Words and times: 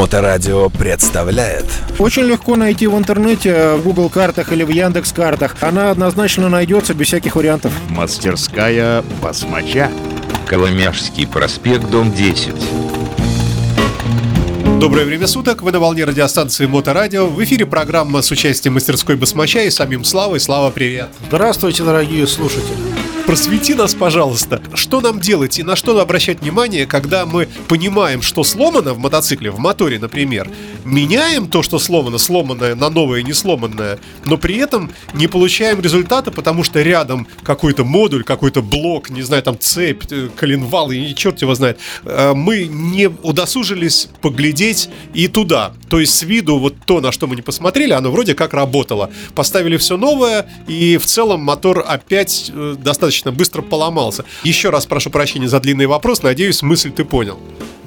Моторадио 0.00 0.70
представляет 0.70 1.66
Очень 1.98 2.22
легко 2.22 2.56
найти 2.56 2.86
в 2.86 2.96
интернете, 2.96 3.74
в 3.74 3.82
Google 3.82 4.08
картах 4.08 4.50
или 4.50 4.62
в 4.62 4.70
Яндекс 4.70 5.12
картах. 5.12 5.56
Она 5.60 5.90
однозначно 5.90 6.48
найдется 6.48 6.94
без 6.94 7.08
всяких 7.08 7.36
вариантов. 7.36 7.70
Мастерская 7.90 9.04
басмача. 9.22 9.90
Коломяжский 10.46 11.26
проспект, 11.26 11.90
дом 11.90 12.14
10. 12.14 12.54
Доброе 14.80 15.04
время 15.04 15.26
суток, 15.26 15.60
вы 15.60 15.70
на 15.70 15.80
волне 15.80 16.04
радиостанции 16.04 16.64
Моторадио. 16.64 17.26
В 17.26 17.44
эфире 17.44 17.66
программа 17.66 18.22
с 18.22 18.30
участием 18.30 18.72
мастерской 18.72 19.16
Басмача 19.16 19.60
и 19.64 19.70
самим 19.70 20.04
Славой. 20.04 20.40
Слава, 20.40 20.70
привет. 20.70 21.10
Здравствуйте, 21.28 21.82
дорогие 21.82 22.26
слушатели. 22.26 22.89
Просвети 23.26 23.74
нас, 23.74 23.94
пожалуйста. 23.94 24.60
Что 24.74 25.00
нам 25.00 25.20
делать 25.20 25.58
и 25.58 25.62
на 25.62 25.76
что 25.76 25.98
обращать 26.00 26.40
внимание, 26.40 26.86
когда 26.86 27.26
мы 27.26 27.48
понимаем, 27.68 28.22
что 28.22 28.42
сломано 28.42 28.92
в 28.94 28.98
мотоцикле, 28.98 29.50
в 29.50 29.58
моторе, 29.58 29.98
например, 29.98 30.50
меняем 30.84 31.48
то, 31.48 31.62
что 31.62 31.78
сломано, 31.78 32.18
сломанное 32.18 32.74
на 32.74 32.90
новое, 32.90 33.22
не 33.22 33.32
сломанное, 33.32 33.98
но 34.24 34.36
при 34.36 34.56
этом 34.56 34.90
не 35.14 35.26
получаем 35.26 35.80
результата, 35.80 36.30
потому 36.30 36.64
что 36.64 36.82
рядом 36.82 37.26
какой-то 37.42 37.84
модуль, 37.84 38.24
какой-то 38.24 38.62
блок, 38.62 39.10
не 39.10 39.22
знаю, 39.22 39.42
там 39.42 39.58
цепь, 39.58 40.04
э, 40.10 40.28
коленвал, 40.34 40.90
и 40.90 41.14
черт 41.14 41.40
его 41.42 41.54
знает. 41.54 41.78
Э, 42.04 42.32
Мы 42.34 42.66
не 42.66 43.06
удосужились 43.08 44.08
поглядеть 44.20 44.88
и 45.14 45.28
туда. 45.28 45.72
То 45.88 46.00
есть 46.00 46.14
с 46.14 46.22
виду 46.22 46.58
вот 46.58 46.74
то, 46.86 47.00
на 47.00 47.12
что 47.12 47.26
мы 47.26 47.36
не 47.36 47.42
посмотрели, 47.42 47.92
оно 47.92 48.10
вроде 48.10 48.34
как 48.34 48.54
работало. 48.54 49.10
Поставили 49.34 49.76
все 49.76 49.96
новое, 49.96 50.46
и 50.66 50.96
в 50.96 51.06
целом 51.06 51.40
мотор 51.40 51.84
опять 51.86 52.50
э, 52.52 52.76
достаточно 53.10 53.32
быстро 53.32 53.62
поломался. 53.62 54.24
Еще 54.44 54.70
раз 54.70 54.86
прошу 54.86 55.10
прощения 55.10 55.48
за 55.48 55.58
длинный 55.60 55.86
вопрос, 55.86 56.22
надеюсь, 56.22 56.62
мысль 56.62 56.92
ты 56.92 57.04
понял. 57.04 57.38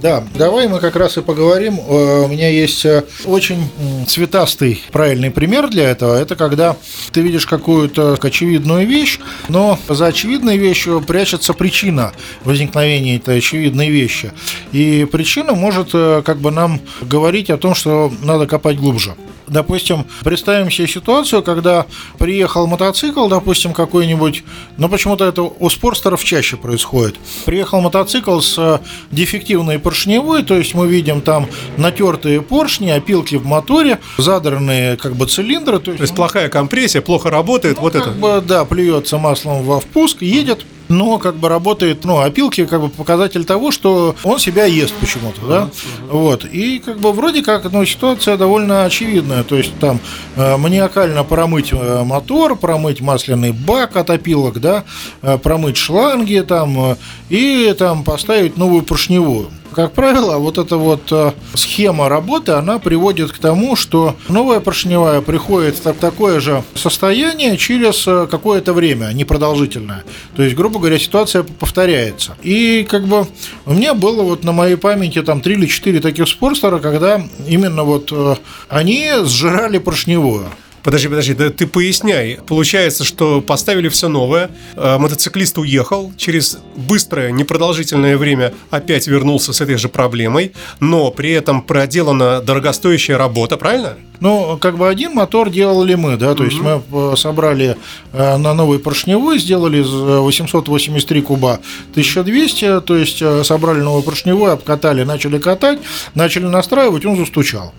Да, 0.02 0.22
давай 0.36 0.68
мы 0.68 0.80
как 0.80 0.98
раз 0.98 1.18
и 1.18 1.22
поговорим. 1.22 1.80
Э, 1.80 2.26
У 2.26 2.28
меня 2.28 2.50
есть 2.50 2.84
э, 2.84 3.06
очень 3.24 3.70
цветастый 4.06 4.84
правильный 4.92 5.32
пример 5.32 5.70
для 5.70 5.90
этого. 5.90 6.20
Это 6.20 6.36
когда 6.36 6.76
ты 7.14 7.22
видишь 7.22 7.46
какую-то 7.46 8.18
очевидную 8.22 8.86
вещь, 8.86 9.20
но 9.48 9.80
за 9.88 10.08
очевидной 10.08 10.58
вещью 10.58 11.00
прячется 11.00 11.54
причина 11.54 12.12
возникновения 12.44 13.16
этой 13.16 13.38
очевидной 13.38 13.90
вещи. 13.90 14.34
И 14.74 15.08
причина 15.10 15.54
может 15.54 15.92
э, 15.94 16.22
как 16.26 16.40
бы 16.40 16.52
нам 16.52 16.82
говорить 17.02 17.50
о 17.50 17.58
том, 17.58 17.74
что 17.74 18.12
надо 18.24 18.46
копать 18.46 18.78
глубже. 18.78 19.16
Допустим, 19.48 20.06
представим 20.24 20.72
себе 20.72 20.88
ситуацию, 20.88 21.44
когда 21.44 21.86
приехал 22.18 22.66
мотоцикл, 22.66 23.28
допустим, 23.28 23.74
какой-нибудь, 23.74 24.44
но 24.78 24.90
почему-то 25.14 25.26
это 25.26 25.44
у 25.60 25.70
спорстеров 25.70 26.24
чаще 26.24 26.58
происходит. 26.58 27.16
Приехал 27.46 27.82
мотоцикл 27.82 28.40
с 28.40 28.58
э, 28.58 28.80
дефективной 29.12 29.80
поршневой, 29.80 30.44
то 30.44 30.56
есть 30.58 30.74
мы 30.74 30.88
видим 30.88 31.22
там 31.22 31.48
натертые 31.78 32.42
поршни, 32.42 32.90
опилки 32.90 33.36
в 33.36 33.46
моторе, 33.46 34.00
задранные 34.18 34.98
как 34.98 35.16
бы 35.16 35.28
цилиндры. 35.28 35.80
То 35.80 35.92
есть, 35.92 35.98
То 35.98 36.04
есть 36.04 36.16
плохая 36.16 36.50
компрессия, 36.50 37.02
плохо 37.02 37.30
работает, 37.30 37.78
вот 37.80 37.94
как 37.94 38.08
это. 38.08 38.12
бы, 38.12 38.44
да, 38.46 38.66
плюется 38.66 39.18
маслом 39.18 39.64
во 39.64 39.80
впуск, 39.80 40.22
едет, 40.22 40.66
но 40.90 41.18
как 41.18 41.36
бы 41.36 41.50
работает, 41.50 42.04
ну, 42.06 42.20
опилки 42.20 42.66
как 42.66 42.82
бы 42.82 42.90
показатель 42.90 43.46
того, 43.46 43.72
что 43.72 44.16
он 44.24 44.40
себя 44.40 44.66
ест 44.66 44.94
почему-то, 45.00 45.42
да, 45.48 45.70
вот, 46.10 46.46
и 46.46 46.80
как 46.80 47.00
бы 47.00 47.12
вроде 47.12 47.42
как, 47.42 47.72
ну, 47.72 47.86
ситуация 47.86 48.38
довольно 48.38 48.86
очевидная, 48.86 49.44
то 49.44 49.56
есть 49.56 49.74
там 49.80 50.00
э, 50.36 50.58
маниакально 50.58 51.24
промыть 51.24 51.72
э, 51.72 52.04
мотор, 52.04 52.56
промыть 52.56 53.02
масляный 53.02 53.52
бак 53.52 53.96
от 53.96 54.10
опилок, 54.10 54.60
да, 54.60 54.84
э, 55.22 55.38
промыть 55.38 55.78
шланги 55.78 56.40
там 56.48 56.92
э, 56.92 56.96
и 57.30 57.74
там 57.78 58.04
поставить 58.04 58.58
новую 58.58 58.84
поршневую. 58.84 59.50
Как 59.74 59.94
правило, 59.94 60.38
вот 60.38 60.58
эта 60.58 60.78
вот 60.78 61.12
э, 61.12 61.32
схема 61.56 62.08
работы, 62.08 62.52
она 62.54 62.78
приводит 62.80 63.32
к 63.32 63.40
тому, 63.40 63.76
что 63.76 64.16
новая 64.30 64.60
поршневая 64.60 65.22
приходит 65.22 65.76
в 65.78 65.82
так- 65.82 65.98
такое 65.98 66.40
же 66.40 66.64
состояние 66.76 67.58
через 67.58 68.08
э, 68.08 68.28
какое-то 68.30 68.74
время, 68.74 69.12
непродолжительное. 69.14 70.04
То 70.36 70.44
есть, 70.44 70.56
грубо 70.56 70.80
говоря, 70.80 71.00
ситуация 71.00 71.44
повторяется. 71.44 72.36
И 72.44 72.86
как 72.90 73.06
бы 73.08 73.26
у 73.66 73.74
меня 73.74 73.94
было 73.94 74.22
вот 74.22 74.44
на 74.44 74.52
моей 74.52 74.76
памяти 74.76 75.22
там 75.24 75.42
три 75.42 75.56
или 75.56 75.66
четыре 75.66 76.00
таких 76.00 76.28
спорстера, 76.28 76.80
когда 76.80 77.22
именно 77.48 77.84
вот 77.84 78.10
э, 78.12 78.36
они 78.70 79.10
сжирали 79.24 79.80
поршневую. 79.80 80.46
Подожди, 80.84 81.08
подожди, 81.08 81.34
да 81.34 81.50
ты 81.50 81.66
поясняй. 81.66 82.40
Получается, 82.46 83.06
что 83.06 83.42
поставили 83.42 83.88
все 83.88 84.10
новое, 84.10 84.52
э, 84.76 84.98
мотоциклист 84.98 85.58
уехал, 85.58 86.12
через 86.18 86.60
быстрое, 86.76 87.32
непродолжительное 87.32 88.18
время 88.18 88.54
опять 88.70 89.08
вернулся 89.08 89.54
с 89.54 89.62
этой 89.62 89.78
же 89.78 89.88
проблемой, 89.88 90.52
но 90.82 91.10
при 91.10 91.32
этом 91.32 91.62
проделана 91.62 92.42
дорогостоящая 92.42 93.18
работа, 93.18 93.56
правильно? 93.58 93.96
Ну, 94.20 94.58
как 94.58 94.78
бы 94.78 94.88
один 94.88 95.14
мотор 95.14 95.50
делали 95.50 95.96
мы, 95.96 96.18
да, 96.18 96.34
то 96.34 96.46
есть 96.46 96.60
мы 96.60 96.82
э, 96.92 97.16
собрали 97.18 97.76
э, 98.14 98.38
на 98.38 98.54
новый 98.54 98.80
поршневой, 98.80 99.40
сделали 99.40 99.82
из 99.82 99.88
э, 99.88 100.20
883 100.20 101.22
куба 101.22 101.60
1200, 101.92 102.82
то 102.82 102.96
есть 102.96 103.24
собрали 103.46 103.82
новый 103.82 104.04
поршневой, 104.04 104.54
обкатали, 104.54 105.04
начали 105.04 105.40
катать, 105.40 105.80
начали 106.16 106.46
настраивать, 106.46 107.06
он 107.06 107.18
застучал. 107.18 107.74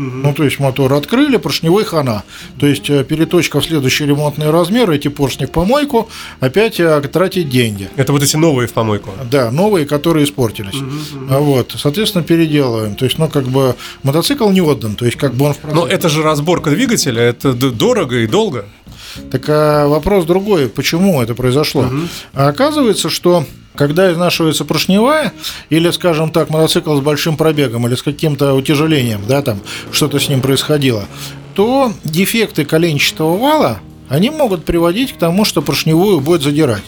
Ну, 0.00 0.32
то 0.32 0.44
есть 0.44 0.58
мотор 0.58 0.92
открыли, 0.94 1.36
поршневой 1.36 1.84
хана. 1.84 2.24
То 2.58 2.66
есть 2.66 2.88
э, 2.88 3.04
переточка 3.04 3.60
в 3.60 3.64
следующий 3.64 4.06
ремонтный 4.06 4.50
размер, 4.50 4.90
эти 4.90 5.08
поршни 5.08 5.44
в 5.44 5.50
помойку, 5.50 6.08
опять 6.40 6.80
э, 6.80 7.00
тратить 7.02 7.50
деньги. 7.50 7.90
Это 7.96 8.12
вот 8.12 8.22
эти 8.22 8.36
новые 8.36 8.66
в 8.66 8.72
помойку. 8.72 9.10
Да, 9.30 9.50
новые, 9.50 9.86
которые 9.86 10.24
испортились. 10.24 10.82
А 11.28 11.38
Вот, 11.38 11.74
соответственно, 11.76 12.24
переделываем. 12.24 12.94
То 12.94 13.04
есть, 13.04 13.18
ну, 13.18 13.28
как 13.28 13.44
бы 13.44 13.76
мотоцикл 14.02 14.48
не 14.50 14.62
отдан, 14.62 14.94
то 14.94 15.04
есть, 15.04 15.18
как 15.18 15.34
бы 15.34 15.46
он 15.46 15.54
в 15.54 15.74
Но 15.74 15.86
это 15.86 16.08
же 16.08 16.22
разборка 16.22 16.70
двигателя, 16.70 17.22
это 17.22 17.52
дорого 17.52 18.20
и 18.20 18.26
долго. 18.26 18.64
Так 19.30 19.48
а 19.48 19.88
вопрос 19.88 20.24
другой, 20.24 20.68
почему 20.68 21.20
это 21.20 21.34
произошло? 21.34 21.86
А 22.32 22.48
оказывается, 22.48 23.10
что 23.10 23.44
когда 23.74 24.12
изнашивается 24.12 24.64
поршневая, 24.64 25.32
или, 25.68 25.90
скажем 25.90 26.30
так, 26.30 26.50
мотоцикл 26.50 26.96
с 26.96 27.00
большим 27.00 27.36
пробегом, 27.36 27.86
или 27.86 27.94
с 27.94 28.02
каким-то 28.02 28.54
утяжелением, 28.54 29.22
да, 29.28 29.42
там 29.42 29.60
что-то 29.92 30.18
с 30.18 30.28
ним 30.28 30.40
происходило, 30.40 31.06
то 31.54 31.92
дефекты 32.04 32.64
коленчатого 32.64 33.36
вала, 33.36 33.80
они 34.08 34.30
могут 34.30 34.64
приводить 34.64 35.12
к 35.12 35.16
тому, 35.16 35.44
что 35.44 35.62
поршневую 35.62 36.20
будет 36.20 36.42
задирать. 36.42 36.82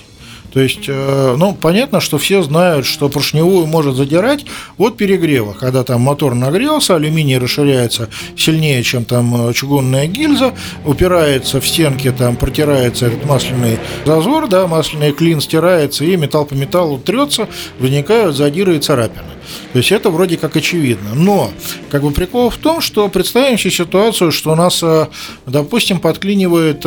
То 0.53 0.61
есть, 0.61 0.85
э, 0.87 1.35
ну, 1.39 1.55
понятно, 1.55 2.01
что 2.01 2.19
все 2.19 2.43
знают, 2.43 2.85
что 2.85 3.09
поршневую 3.09 3.67
может 3.67 3.97
задирать 3.97 4.45
от 4.77 4.97
перегрева. 4.97 5.55
Когда 5.59 5.83
там 5.83 6.03
мотор 6.03 6.35
нагрелся, 6.35 6.97
алюминий 6.97 7.39
расширяется 7.39 8.11
сильнее, 8.37 8.83
чем 8.83 9.05
там 9.05 9.49
э, 9.49 9.53
чугунная 9.55 10.07
гильза, 10.07 10.53
упирается 10.85 11.61
в 11.61 11.67
стенки, 11.67 12.13
там 12.13 12.37
протирается 12.37 13.07
этот 13.07 13.25
масляный 13.25 13.79
зазор, 14.05 14.47
да, 14.47 14.67
масляный 14.67 15.13
клин 15.13 15.41
стирается, 15.41 16.05
и 16.05 16.17
металл 16.17 16.45
по 16.45 16.55
металлу 16.55 16.99
трется, 16.99 17.49
возникают 17.79 18.37
задиры 18.37 18.77
и 18.77 18.81
царапины. 18.81 19.25
То 19.73 19.79
есть 19.79 19.91
это 19.91 20.11
вроде 20.11 20.37
как 20.37 20.55
очевидно. 20.55 21.15
Но 21.15 21.51
как 21.91 22.03
бы 22.03 22.11
прикол 22.11 22.51
в 22.51 22.57
том, 22.59 22.83
что 22.83 23.09
представим 23.09 23.57
себе 23.57 23.71
ситуацию, 23.71 24.31
что 24.31 24.53
у 24.53 24.55
нас, 24.55 24.83
э, 24.83 25.07
допустим, 25.47 25.99
подклинивает 25.99 26.85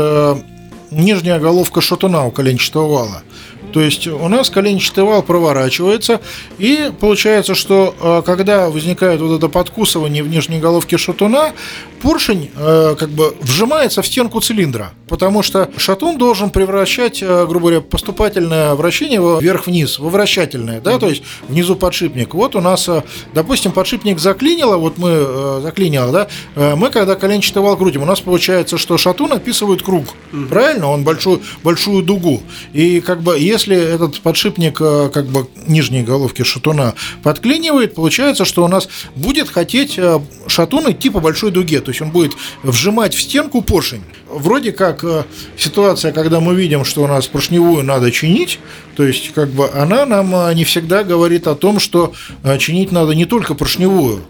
нижняя 0.91 1.39
головка 1.39 1.81
шатуна 1.81 2.25
у 2.25 2.31
коленчатого 2.31 2.87
вала. 2.87 3.23
То 3.75 3.81
есть 3.81 4.07
у 4.07 4.27
нас 4.29 4.49
коленчатый 4.49 5.03
вал 5.03 5.21
проворачивается, 5.21 6.21
и 6.57 6.93
получается, 6.97 7.55
что 7.55 7.93
э, 7.99 8.21
когда 8.25 8.69
возникает 8.69 9.19
вот 9.19 9.35
это 9.35 9.49
подкусывание 9.49 10.23
в 10.23 10.29
нижней 10.29 10.59
головке 10.59 10.97
шатуна, 10.97 11.51
поршень 12.05 12.51
э, 12.55 12.95
как 12.99 13.09
бы 13.09 13.33
вжимается 13.41 14.03
в 14.03 14.05
стенку 14.05 14.39
цилиндра, 14.39 14.91
потому 15.07 15.41
что 15.41 15.71
шатун 15.75 16.19
должен 16.19 16.51
превращать, 16.51 17.23
э, 17.23 17.45
грубо 17.47 17.69
говоря, 17.69 17.81
поступательное 17.81 18.75
вращение 18.75 19.19
вверх-вниз, 19.19 19.97
во 19.97 20.09
вращательное, 20.09 20.81
да, 20.81 20.99
то 20.99 21.09
есть 21.09 21.23
внизу 21.49 21.75
подшипник. 21.75 22.35
Вот 22.35 22.55
у 22.55 22.61
нас, 22.61 22.87
э, 22.89 23.01
допустим, 23.33 23.71
подшипник 23.71 24.19
заклинило, 24.19 24.77
вот 24.77 24.99
мы 24.99 25.09
э, 25.13 25.59
заклинило, 25.63 26.11
да, 26.11 26.27
э, 26.55 26.75
мы 26.75 26.91
когда 26.91 27.15
коленчатый 27.15 27.63
вал 27.63 27.75
крутим, 27.75 28.03
у 28.03 28.05
нас 28.05 28.19
получается, 28.19 28.77
что 28.77 28.99
шатун 28.99 29.33
описывает 29.33 29.81
круг, 29.81 30.05
правильно, 30.51 30.91
он 30.91 31.03
большую, 31.03 31.41
большую 31.63 32.03
дугу, 32.03 32.43
и 32.71 33.01
как 33.01 33.23
бы 33.23 33.39
если 33.39 33.75
этот 33.75 34.19
подшипник 34.19 34.77
э, 34.79 35.09
как 35.11 35.25
бы 35.25 35.47
нижней 35.65 36.03
головки 36.03 36.43
шатуна 36.43 36.93
подклинивает, 37.23 37.95
получается, 37.95 38.45
что 38.45 38.63
у 38.63 38.67
нас 38.67 38.89
будет 39.15 39.49
хотеть 39.49 39.97
э, 39.97 40.19
шатун 40.45 40.91
идти 40.91 41.09
по 41.09 41.19
большой 41.19 41.49
дуге, 41.49 41.81
то 41.81 41.94
есть 41.95 42.01
он 42.01 42.11
будет 42.11 42.33
вжимать 42.63 43.13
в 43.13 43.21
стенку 43.21 43.61
поршень. 43.61 44.03
Вроде 44.29 44.71
как 44.71 45.03
э, 45.03 45.23
ситуация, 45.57 46.11
когда 46.11 46.39
мы 46.39 46.55
видим, 46.55 46.83
что 46.83 47.03
у 47.03 47.07
нас 47.07 47.27
поршневую 47.27 47.83
надо 47.83 48.11
чинить, 48.11 48.59
то 48.95 49.03
есть 49.03 49.33
как 49.33 49.49
бы 49.49 49.69
она 49.69 50.05
нам 50.05 50.35
э, 50.35 50.53
не 50.53 50.63
всегда 50.63 51.03
говорит 51.03 51.47
о 51.47 51.55
том, 51.55 51.79
что 51.79 52.13
э, 52.43 52.57
чинить 52.57 52.91
надо 52.91 53.15
не 53.15 53.25
только 53.25 53.55
поршневую. 53.55 54.21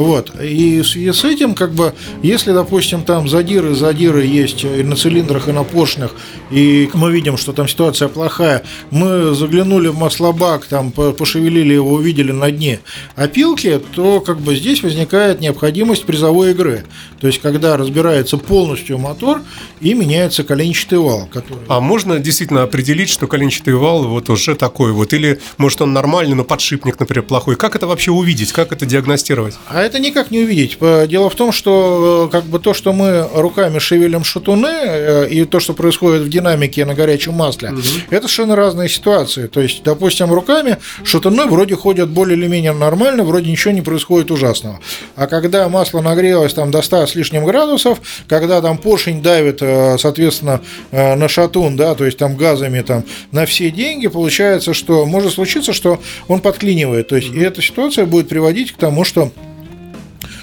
Вот. 0.00 0.32
И 0.40 0.80
в 0.80 0.88
связи 0.88 1.12
с 1.12 1.24
этим, 1.24 1.54
как 1.54 1.72
бы, 1.72 1.92
если, 2.22 2.52
допустим, 2.52 3.02
там 3.02 3.28
задиры, 3.28 3.74
задиры 3.74 4.24
есть 4.24 4.64
и 4.64 4.82
на 4.82 4.96
цилиндрах, 4.96 5.48
и 5.48 5.52
на 5.52 5.62
поршнях, 5.62 6.14
и 6.50 6.88
мы 6.94 7.12
видим, 7.12 7.36
что 7.36 7.52
там 7.52 7.68
ситуация 7.68 8.08
плохая, 8.08 8.62
мы 8.90 9.34
заглянули 9.34 9.88
в 9.88 9.98
маслобак, 9.98 10.64
там 10.64 10.90
пошевелили 10.90 11.74
его, 11.74 11.92
увидели 11.92 12.32
на 12.32 12.50
дне 12.50 12.80
опилки, 13.14 13.78
то 13.94 14.22
как 14.22 14.40
бы 14.40 14.56
здесь 14.56 14.82
возникает 14.82 15.40
необходимость 15.40 16.06
призовой 16.06 16.52
игры. 16.52 16.86
То 17.20 17.26
есть, 17.26 17.42
когда 17.42 17.76
разбирается 17.76 18.38
полностью 18.38 18.96
мотор 18.96 19.42
и 19.82 19.92
меняется 19.92 20.44
коленчатый 20.44 20.98
вал. 20.98 21.28
Который... 21.30 21.60
А 21.68 21.80
можно 21.80 22.18
действительно 22.18 22.62
определить, 22.62 23.10
что 23.10 23.26
коленчатый 23.26 23.74
вал 23.74 24.04
вот 24.08 24.30
уже 24.30 24.54
такой 24.54 24.92
вот? 24.92 25.12
Или, 25.12 25.40
может, 25.58 25.82
он 25.82 25.92
нормальный, 25.92 26.34
но 26.34 26.44
подшипник, 26.44 26.98
например, 26.98 27.26
плохой? 27.26 27.56
Как 27.56 27.76
это 27.76 27.86
вообще 27.86 28.10
увидеть? 28.10 28.52
Как 28.52 28.72
это 28.72 28.86
диагностировать? 28.86 29.56
А 29.68 29.89
это 29.90 29.98
никак 29.98 30.30
не 30.30 30.40
увидеть. 30.40 30.78
Дело 31.08 31.28
в 31.28 31.34
том, 31.34 31.50
что 31.52 32.28
э, 32.28 32.32
как 32.32 32.44
бы 32.44 32.60
то, 32.60 32.74
что 32.74 32.92
мы 32.92 33.28
руками 33.34 33.78
шевелим 33.78 34.22
шатуны, 34.22 34.68
э, 34.68 35.28
и 35.28 35.44
то, 35.44 35.58
что 35.58 35.74
происходит 35.74 36.22
в 36.22 36.28
динамике 36.28 36.84
на 36.84 36.94
горячем 36.94 37.34
масле, 37.34 37.70
угу. 37.70 37.80
это 38.10 38.28
совершенно 38.28 38.56
разные 38.56 38.88
ситуации. 38.88 39.48
То 39.48 39.60
есть, 39.60 39.82
допустим, 39.82 40.32
руками 40.32 40.78
шатуны 41.02 41.46
вроде 41.46 41.74
ходят 41.74 42.08
более 42.08 42.38
или 42.38 42.46
менее 42.46 42.72
нормально, 42.72 43.24
вроде 43.24 43.50
ничего 43.50 43.74
не 43.74 43.82
происходит 43.82 44.30
ужасного. 44.30 44.78
А 45.16 45.26
когда 45.26 45.68
масло 45.68 46.00
нагрелось 46.00 46.54
там 46.54 46.70
до 46.70 46.82
100 46.82 47.08
с 47.08 47.14
лишним 47.16 47.44
градусов, 47.44 48.00
когда 48.28 48.60
там 48.62 48.78
поршень 48.78 49.22
давит, 49.22 49.58
э, 49.60 49.98
соответственно, 49.98 50.60
на 50.92 51.28
шатун, 51.28 51.76
да, 51.76 51.94
то 51.94 52.04
есть 52.04 52.18
там 52.18 52.36
газами 52.36 52.80
там 52.82 53.04
на 53.32 53.44
все 53.46 53.70
деньги, 53.70 54.06
получается, 54.06 54.72
что 54.72 55.04
может 55.04 55.32
случиться, 55.32 55.72
что 55.72 56.00
он 56.28 56.40
подклинивает. 56.40 57.08
То 57.08 57.16
есть, 57.16 57.34
и 57.34 57.40
эта 57.40 57.60
ситуация 57.60 58.06
будет 58.06 58.28
приводить 58.28 58.72
к 58.72 58.76
тому, 58.76 59.04
что 59.04 59.32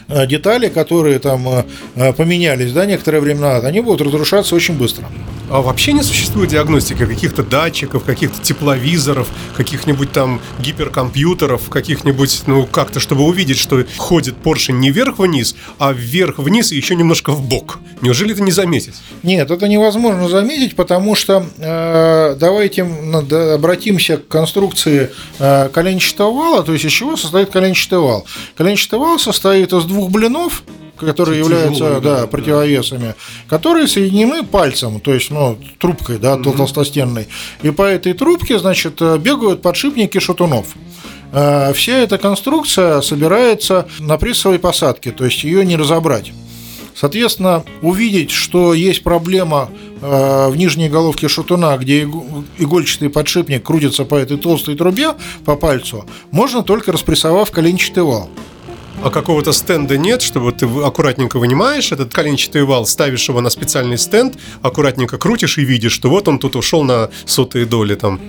детали, 0.07 0.69
которые 0.69 1.19
там 1.19 1.47
э, 1.49 1.63
э, 1.95 2.13
поменялись, 2.13 2.71
да, 2.71 2.85
некоторое 2.85 3.19
время 3.19 3.41
назад, 3.41 3.65
они 3.65 3.81
будут 3.81 4.01
разрушаться 4.01 4.55
очень 4.55 4.75
быстро. 4.75 5.05
А 5.49 5.61
вообще 5.61 5.93
не 5.93 6.03
существует 6.03 6.49
диагностики 6.49 7.05
каких-то 7.05 7.41
датчиков, 7.41 8.03
каких-то 8.03 8.41
тепловизоров, 8.41 9.29
каких-нибудь 9.55 10.11
там 10.11 10.41
гиперкомпьютеров, 10.59 11.69
каких-нибудь, 11.69 12.43
ну, 12.47 12.65
как-то, 12.65 12.99
чтобы 12.99 13.23
увидеть, 13.23 13.57
что 13.57 13.85
ходит 13.95 14.35
поршень 14.35 14.79
не 14.79 14.91
вверх-вниз, 14.91 15.55
а 15.79 15.93
вверх-вниз 15.93 16.73
и 16.73 16.75
еще 16.75 16.95
немножко 16.95 17.31
в 17.31 17.41
бок. 17.41 17.79
Неужели 18.01 18.33
это 18.33 18.43
не 18.43 18.51
заметить? 18.51 18.95
Нет, 19.23 19.49
это 19.49 19.67
невозможно 19.69 20.27
заметить, 20.27 20.75
потому 20.75 21.15
что 21.15 21.45
э, 21.57 22.35
давайте 22.37 22.83
обратимся 22.83 24.17
к 24.17 24.27
конструкции 24.27 25.11
э, 25.39 25.69
коленчатого 25.69 26.31
вала, 26.31 26.63
то 26.63 26.73
есть 26.73 26.83
из 26.83 26.91
чего 26.91 27.15
состоит 27.15 27.51
коленчатый 27.51 27.99
вал. 27.99 28.25
Коленчатый 28.57 28.99
вал 28.99 29.17
состоит 29.17 29.71
из 29.71 29.85
двух 29.85 29.96
блинов, 30.09 30.63
которые 30.97 31.39
являются 31.39 31.99
да, 32.01 32.21
да, 32.21 32.27
противовесами, 32.27 33.15
которые 33.47 33.87
соединены 33.87 34.43
пальцем, 34.43 34.99
то 34.99 35.13
есть 35.13 35.29
ну, 35.29 35.57
трубкой 35.79 36.17
да, 36.17 36.35
угу. 36.35 36.51
толстостенной. 36.53 37.27
И 37.61 37.71
по 37.71 37.83
этой 37.83 38.13
трубке, 38.13 38.59
значит, 38.59 39.01
бегают 39.19 39.61
подшипники 39.61 40.19
шатунов. 40.19 40.75
Э, 41.31 41.73
вся 41.73 41.97
эта 41.97 42.17
конструкция 42.17 43.01
собирается 43.01 43.87
на 43.99 44.17
прессовой 44.17 44.59
посадке, 44.59 45.11
то 45.11 45.25
есть 45.25 45.43
ее 45.43 45.65
не 45.65 45.75
разобрать. 45.75 46.31
Соответственно, 46.95 47.63
увидеть, 47.83 48.31
что 48.31 48.73
есть 48.73 49.03
проблема 49.03 49.69
э, 50.01 50.47
в 50.49 50.55
нижней 50.55 50.89
головке 50.89 51.27
шатуна, 51.27 51.77
где 51.77 52.09
игольчатый 52.57 53.09
подшипник 53.09 53.63
крутится 53.63 54.03
по 54.03 54.15
этой 54.15 54.37
толстой 54.37 54.75
трубе 54.75 55.11
по 55.45 55.55
пальцу, 55.55 56.05
можно 56.31 56.63
только 56.63 56.91
распрессовав 56.91 57.51
коленчатый 57.51 58.03
вал 58.03 58.29
а 59.03 59.09
какого-то 59.09 59.51
стенда 59.51 59.97
нет, 59.97 60.21
чтобы 60.21 60.51
ты 60.51 60.65
аккуратненько 60.65 61.39
вынимаешь 61.39 61.91
этот 61.91 62.13
коленчатый 62.13 62.63
вал, 62.63 62.85
ставишь 62.85 63.29
его 63.29 63.41
на 63.41 63.49
специальный 63.49 63.97
стенд, 63.97 64.35
аккуратненько 64.61 65.17
крутишь 65.17 65.57
и 65.57 65.65
видишь, 65.65 65.91
что 65.91 66.09
вот 66.09 66.27
он 66.27 66.39
тут 66.39 66.55
ушел 66.55 66.83
на 66.83 67.09
сотые 67.25 67.65
доли 67.65 67.95
там. 67.95 68.19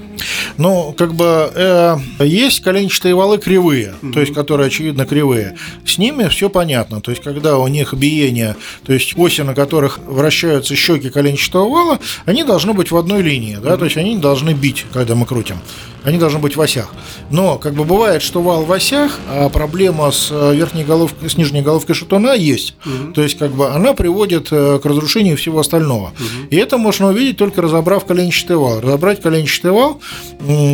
Ну, 0.56 0.94
как 0.96 1.14
бы 1.14 1.50
э, 1.54 1.96
есть 2.20 2.60
коленчатые 2.60 3.14
валы 3.14 3.38
кривые, 3.38 3.94
mm-hmm. 4.02 4.12
то 4.12 4.20
есть 4.20 4.34
которые 4.34 4.66
очевидно 4.66 5.06
кривые. 5.06 5.56
С 5.84 5.98
ними 5.98 6.28
все 6.28 6.48
понятно. 6.48 7.00
То 7.00 7.12
есть, 7.12 7.22
когда 7.22 7.58
у 7.58 7.68
них 7.68 7.94
биение, 7.94 8.56
то 8.84 8.92
есть 8.92 9.16
оси, 9.16 9.42
на 9.42 9.54
которых 9.54 9.98
вращаются 10.06 10.74
щеки 10.74 11.10
коленчатого 11.10 11.68
вала, 11.68 11.98
они 12.26 12.44
должны 12.44 12.72
быть 12.72 12.90
в 12.90 12.96
одной 12.96 13.22
линии, 13.22 13.56
да, 13.62 13.70
mm-hmm. 13.70 13.78
то 13.78 13.84
есть 13.84 13.96
они 13.96 14.16
должны 14.16 14.50
бить, 14.50 14.86
когда 14.92 15.14
мы 15.14 15.26
крутим 15.26 15.56
они 16.04 16.18
должны 16.18 16.38
быть 16.38 16.56
в 16.56 16.60
осях. 16.60 16.92
Но 17.30 17.58
как 17.58 17.74
бы 17.74 17.84
бывает, 17.84 18.22
что 18.22 18.40
вал 18.40 18.64
в 18.64 18.72
осях, 18.72 19.18
а 19.28 19.48
проблема 19.48 20.10
с 20.10 20.28
э, 20.30 20.54
верхней 20.58 20.84
головкой, 20.84 21.30
с 21.30 21.36
нижней 21.36 21.62
головкой 21.62 21.94
шатуна 21.94 22.34
есть. 22.34 22.74
Угу. 22.84 23.12
То 23.14 23.22
есть 23.22 23.38
как 23.38 23.52
бы 23.52 23.68
она 23.68 23.94
приводит 23.94 24.48
э, 24.50 24.78
к 24.82 24.86
разрушению 24.86 25.36
всего 25.36 25.60
остального. 25.60 26.08
Угу. 26.08 26.48
И 26.50 26.56
это 26.56 26.78
можно 26.78 27.08
увидеть 27.08 27.36
только 27.36 27.62
разобрав 27.62 28.04
коленчатый 28.04 28.56
вал. 28.56 28.80
Разобрать 28.80 29.22
коленчатый 29.22 29.70
вал, 29.70 30.00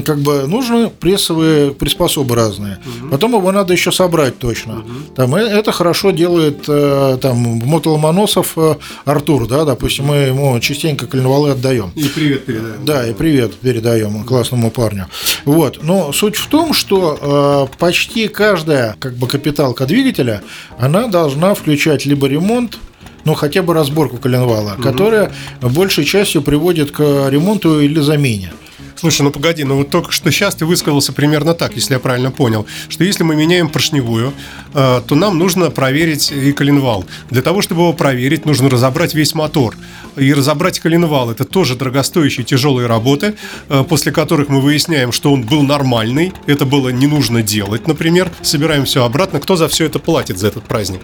как 0.05 0.19
бы 0.21 0.47
нужны 0.47 0.89
прессовые 0.89 1.73
приспособы 1.73 2.35
разные. 2.35 2.79
Угу. 3.03 3.11
Потом 3.11 3.35
его 3.35 3.53
надо 3.53 3.73
еще 3.73 3.93
собрать 3.93 4.39
точно. 4.39 4.79
Угу. 4.79 5.15
Там, 5.17 5.35
это 5.35 5.73
хорошо 5.73 6.11
делает 6.11 6.65
э, 6.69 7.19
там 7.21 7.37
мотоломоносов 7.37 8.57
Артур, 9.05 9.49
да, 9.49 9.65
допустим, 9.65 10.07
мы 10.07 10.17
ему 10.17 10.59
частенько 10.61 11.07
коленвалы 11.07 11.51
отдаем. 11.51 11.93
И 11.95 12.05
привет 12.05 12.47
передаем. 12.47 12.85
Да, 12.85 13.07
и 13.09 13.15
привет 13.15 13.55
передаем 13.55 14.25
классному 14.25 14.71
парню. 14.71 15.07
Вот. 15.45 15.81
Но 15.83 16.13
суть 16.13 16.37
в 16.37 16.49
том, 16.49 16.73
что 16.73 17.69
э, 17.71 17.77
почти 17.79 18.29
каждая 18.29 18.97
как 18.99 19.15
бы 19.15 19.27
капиталка 19.27 19.74
двигателя, 19.87 20.43
она 20.79 21.09
должна 21.09 21.55
включать 21.55 22.07
либо 22.07 22.27
ремонт, 22.27 22.79
ну, 23.25 23.35
хотя 23.35 23.63
бы 23.63 23.75
разборку 23.75 24.17
коленвала, 24.17 24.75
угу. 24.75 24.83
которая 24.83 25.33
большей 25.61 26.05
частью 26.05 26.43
приводит 26.43 26.91
к 26.91 27.01
ремонту 27.29 27.81
или 27.81 28.01
замене. 28.01 28.53
Слушай, 28.97 29.23
ну 29.23 29.31
погоди, 29.31 29.65
ну 29.65 29.77
вот 29.77 29.91
только 29.91 30.13
что 30.13 30.31
сейчас 30.31 30.55
ты 30.55 30.67
высказался 30.67 31.13
примерно 31.13 31.55
так, 31.55 31.75
если 31.75 31.95
я 31.95 32.01
правильно 32.01 32.31
понял, 32.31 32.67
что 32.89 33.05
если 33.05 33.23
мы 33.23 33.35
меняем 33.35 33.69
поршневую, 33.69 34.33
э, 34.73 35.03
то 35.07 35.15
нам 35.15 35.39
нужно 35.39 35.71
проверить 35.71 36.33
и 36.33 36.53
коленвал. 36.53 37.05
Для 37.31 37.43
того, 37.43 37.61
чтобы 37.61 37.83
его 37.83 37.93
проверить, 37.93 38.47
нужно 38.47 38.71
разобрать 38.71 39.15
весь 39.15 39.35
мотор. 39.35 39.77
И 40.17 40.33
разобрать 40.33 40.79
коленвал– 40.79 41.31
это 41.33 41.45
тоже 41.45 41.75
дорогостоящие 41.75 42.45
тяжелые 42.45 42.87
работы, 42.87 43.35
э, 43.69 43.85
после 43.89 44.13
которых 44.13 44.49
мы 44.49 44.61
выясняем, 44.61 45.13
что 45.13 45.33
он 45.33 45.43
был 45.43 45.63
нормальный, 45.63 46.33
это 46.47 46.65
было 46.65 46.89
не 46.89 47.07
нужно 47.07 47.43
делать, 47.43 47.87
например. 47.89 48.31
Собираем 48.43 48.85
все 48.85 49.05
обратно. 49.05 49.41
Кто 49.41 49.57
за 49.57 49.69
все 49.69 49.87
это 49.87 49.99
платит, 49.99 50.39
за 50.39 50.47
этот 50.47 50.65
праздник? 50.65 51.01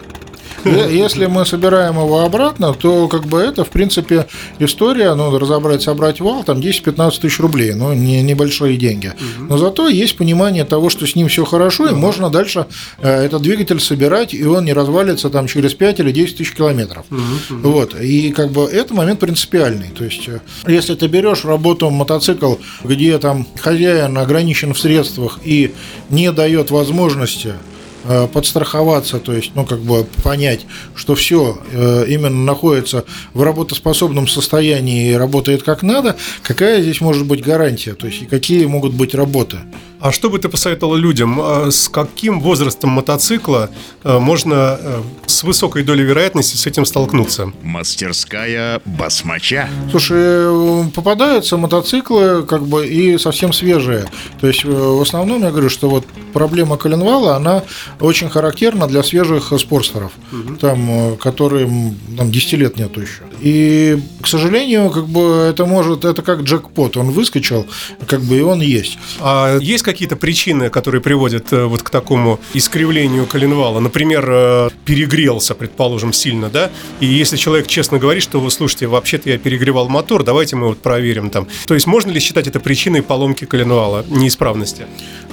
Если 0.65 1.25
мы 1.25 1.45
собираем 1.45 1.95
его 1.95 2.21
обратно, 2.21 2.73
то 2.73 3.07
как 3.07 3.25
бы 3.25 3.39
это, 3.39 3.63
в 3.63 3.69
принципе, 3.69 4.27
история, 4.59 5.13
ну, 5.15 5.37
разобрать, 5.37 5.81
собрать 5.81 6.19
вал, 6.19 6.43
там 6.43 6.59
10-15 6.59 7.21
тысяч 7.21 7.39
рублей, 7.39 7.73
ну, 7.73 7.93
не, 7.93 8.21
небольшие 8.21 8.77
деньги. 8.77 9.13
Но 9.39 9.57
зато 9.57 9.87
есть 9.87 10.17
понимание 10.17 10.65
того, 10.65 10.89
что 10.89 11.05
с 11.05 11.15
ним 11.15 11.27
все 11.27 11.45
хорошо, 11.45 11.87
и 11.87 11.93
можно 11.93 12.29
дальше 12.29 12.67
э, 12.99 13.25
этот 13.25 13.41
двигатель 13.41 13.79
собирать, 13.79 14.33
и 14.33 14.45
он 14.45 14.65
не 14.65 14.73
развалится 14.73 15.29
там 15.29 15.47
через 15.47 15.73
5 15.73 15.99
или 15.99 16.11
10 16.11 16.37
тысяч 16.37 16.53
километров. 16.53 17.05
Вот. 17.49 17.95
И 17.99 18.31
как 18.31 18.51
бы 18.51 18.63
это 18.63 18.93
момент 18.93 19.19
принципиальный. 19.19 19.89
То 19.89 20.03
есть, 20.03 20.27
э, 20.27 20.39
если 20.67 20.95
ты 20.95 21.07
берешь 21.07 21.45
работу 21.45 21.89
мотоцикл, 21.89 22.55
где 22.83 23.17
там 23.17 23.47
хозяин 23.59 24.17
ограничен 24.17 24.73
в 24.73 24.79
средствах 24.79 25.39
и 25.43 25.73
не 26.09 26.31
дает 26.31 26.71
возможности 26.71 27.53
подстраховаться, 28.33 29.19
то 29.19 29.33
есть, 29.33 29.51
ну, 29.55 29.65
как 29.65 29.79
бы 29.79 30.05
понять, 30.23 30.65
что 30.95 31.15
все 31.15 31.59
э, 31.71 32.05
именно 32.07 32.43
находится 32.43 33.05
в 33.33 33.43
работоспособном 33.43 34.27
состоянии 34.27 35.11
и 35.11 35.15
работает 35.15 35.63
как 35.63 35.83
надо, 35.83 36.15
какая 36.43 36.81
здесь 36.81 37.01
может 37.01 37.25
быть 37.25 37.43
гарантия, 37.43 37.93
то 37.93 38.07
есть, 38.07 38.23
и 38.23 38.25
какие 38.25 38.65
могут 38.65 38.93
быть 38.93 39.13
работы. 39.15 39.59
А 40.01 40.11
что 40.11 40.31
бы 40.31 40.39
ты 40.39 40.49
посоветовал 40.49 40.95
людям? 40.95 41.39
А 41.39 41.69
с 41.69 41.87
каким 41.87 42.41
возрастом 42.41 42.89
мотоцикла 42.89 43.69
э, 44.03 44.17
можно 44.17 44.79
с 45.27 45.43
высокой 45.43 45.83
долей 45.83 46.03
вероятности 46.03 46.57
с 46.57 46.65
этим 46.65 46.85
столкнуться? 46.85 47.51
Мастерская 47.61 48.81
басмача. 48.85 49.69
Слушай, 49.91 50.89
попадаются 50.89 51.55
мотоциклы 51.57 52.43
как 52.43 52.65
бы 52.65 52.87
и 52.87 53.19
совсем 53.19 53.53
свежие. 53.53 54.07
То 54.39 54.47
есть 54.47 54.63
в 54.63 55.01
основном 55.01 55.43
я 55.43 55.51
говорю, 55.51 55.69
что 55.69 55.87
вот 55.87 56.05
проблема 56.33 56.77
коленвала, 56.77 57.35
она 57.35 57.63
очень 57.99 58.29
характерна 58.29 58.87
для 58.87 59.03
свежих 59.03 59.53
спорстеров, 59.59 60.13
угу. 60.31 60.55
там, 60.55 60.89
э, 60.89 61.15
которым 61.17 61.95
там, 62.17 62.31
10 62.31 62.53
лет 62.53 62.77
нету 62.77 63.01
еще. 63.01 63.23
И, 63.41 64.01
к 64.21 64.27
сожалению, 64.27 64.89
как 64.89 65.07
бы 65.07 65.47
это 65.49 65.65
может, 65.65 66.05
это 66.05 66.21
как 66.21 66.41
джекпот, 66.41 66.97
он 66.97 67.11
выскочил, 67.11 67.67
как 68.07 68.21
бы 68.21 68.37
и 68.37 68.41
он 68.41 68.61
есть. 68.61 68.97
А 69.19 69.57
есть 69.59 69.83
какие-то 69.91 70.15
причины, 70.15 70.69
которые 70.69 71.01
приводят 71.01 71.51
э, 71.51 71.65
вот 71.65 71.83
к 71.83 71.89
такому 71.89 72.39
искривлению 72.53 73.25
коленвала? 73.25 73.79
Например, 73.79 74.25
э, 74.27 74.69
перегрелся, 74.85 75.53
предположим, 75.53 76.13
сильно, 76.13 76.49
да? 76.49 76.71
И 77.01 77.05
если 77.05 77.35
человек 77.35 77.67
честно 77.67 77.99
говорит, 77.99 78.23
что 78.23 78.49
слушайте, 78.49 78.87
вообще-то 78.87 79.29
я 79.29 79.37
перегревал 79.37 79.89
мотор, 79.89 80.23
давайте 80.23 80.55
мы 80.55 80.67
вот 80.69 80.77
проверим 80.77 81.29
там. 81.29 81.47
То 81.67 81.73
есть 81.73 81.87
можно 81.87 82.11
ли 82.11 82.19
считать 82.19 82.47
это 82.47 82.59
причиной 82.59 83.03
поломки 83.03 83.45
коленвала, 83.45 84.05
неисправности? 84.07 84.85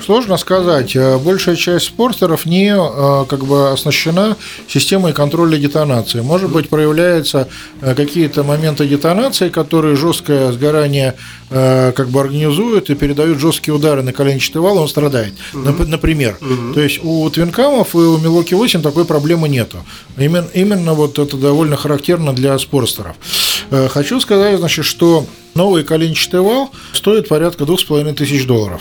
Сложно 0.04 0.36
сказать. 0.36 0.96
Э, 0.96 1.18
Большая 1.18 1.56
часть 1.56 1.86
спортеров 1.86 2.46
не 2.46 2.74
как 3.26 3.44
бы 3.44 3.70
оснащена 3.70 4.36
системой 4.66 5.12
контроля 5.12 5.56
детонации. 5.56 6.20
Может 6.20 6.50
быть, 6.50 6.68
проявляются 6.68 7.48
какие-то 7.80 8.42
моменты 8.42 8.86
детонации, 8.86 9.48
которые 9.48 9.94
жесткое 9.96 10.52
сгорание 10.52 11.14
как 11.50 12.08
бы 12.08 12.20
организуют 12.20 12.90
и 12.90 12.94
передают 12.94 13.38
жесткие 13.38 13.74
удары 13.74 14.02
на 14.02 14.12
коленчатый 14.12 14.47
вал, 14.56 14.78
он 14.78 14.88
страдает. 14.88 15.34
Нап- 15.52 15.86
Например. 15.86 16.36
То 16.74 16.80
есть 16.80 17.00
у 17.02 17.28
твинкамов 17.30 17.94
и 17.94 17.98
у 17.98 18.18
Милоки 18.18 18.54
8 18.54 18.82
такой 18.82 19.04
проблемы 19.04 19.48
нету. 19.48 19.78
Именно, 20.16 20.48
именно 20.54 20.94
вот 20.94 21.18
это 21.18 21.36
довольно 21.36 21.76
характерно 21.76 22.32
для 22.32 22.58
спортеров. 22.58 23.16
Э, 23.70 23.88
Хочу 23.88 24.20
сказать, 24.20 24.58
значит, 24.58 24.84
что 24.84 25.26
новый 25.54 25.82
коленчатый 25.82 26.40
вал 26.40 26.70
стоит 26.92 27.28
порядка 27.28 27.64
двух 27.64 27.80
с 27.80 27.84
половиной 27.84 28.14
тысяч 28.14 28.46
долларов. 28.46 28.80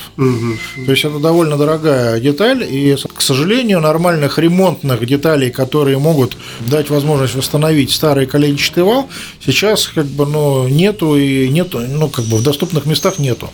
То 0.85 0.91
есть 0.91 1.03
это 1.05 1.17
довольно 1.19 1.57
дорогая 1.57 2.19
деталь, 2.19 2.63
и, 2.63 2.95
к 3.15 3.21
сожалению, 3.21 3.79
нормальных 3.79 4.37
ремонтных 4.37 5.05
деталей, 5.05 5.49
которые 5.49 5.97
могут 5.97 6.37
дать 6.59 6.89
возможность 6.89 7.35
восстановить 7.35 7.91
старый 7.91 8.27
коленчатый 8.27 8.83
вал, 8.83 9.09
сейчас 9.43 9.87
как 9.87 10.05
бы 10.05 10.25
ну, 10.27 10.67
нету 10.67 11.15
и 11.17 11.49
нету, 11.49 11.79
ну 11.79 12.09
как 12.09 12.25
бы 12.25 12.37
в 12.37 12.43
доступных 12.43 12.85
местах 12.85 13.17
нету, 13.17 13.49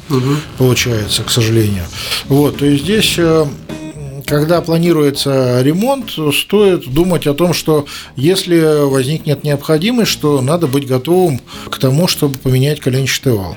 получается, 0.58 1.24
к 1.24 1.30
сожалению. 1.30 1.86
Вот, 2.28 2.58
то 2.58 2.66
есть 2.66 2.84
здесь 2.84 3.16
э, 3.18 3.46
когда 4.25 4.62
планируется 4.62 5.62
ремонт, 5.62 6.12
стоит 6.34 6.92
думать 6.92 7.27
о 7.27 7.34
том, 7.34 7.53
что 7.53 7.86
если 8.15 8.86
возникнет 8.86 9.44
необходимость, 9.44 10.12
что 10.12 10.42
надо 10.42 10.68
быть 10.68 10.88
готовым 10.88 11.39
к 11.70 11.77
тому, 11.77 12.08
чтобы 12.08 12.38
поменять 12.38 12.80
коленчатый 12.80 13.34
вал. 13.34 13.56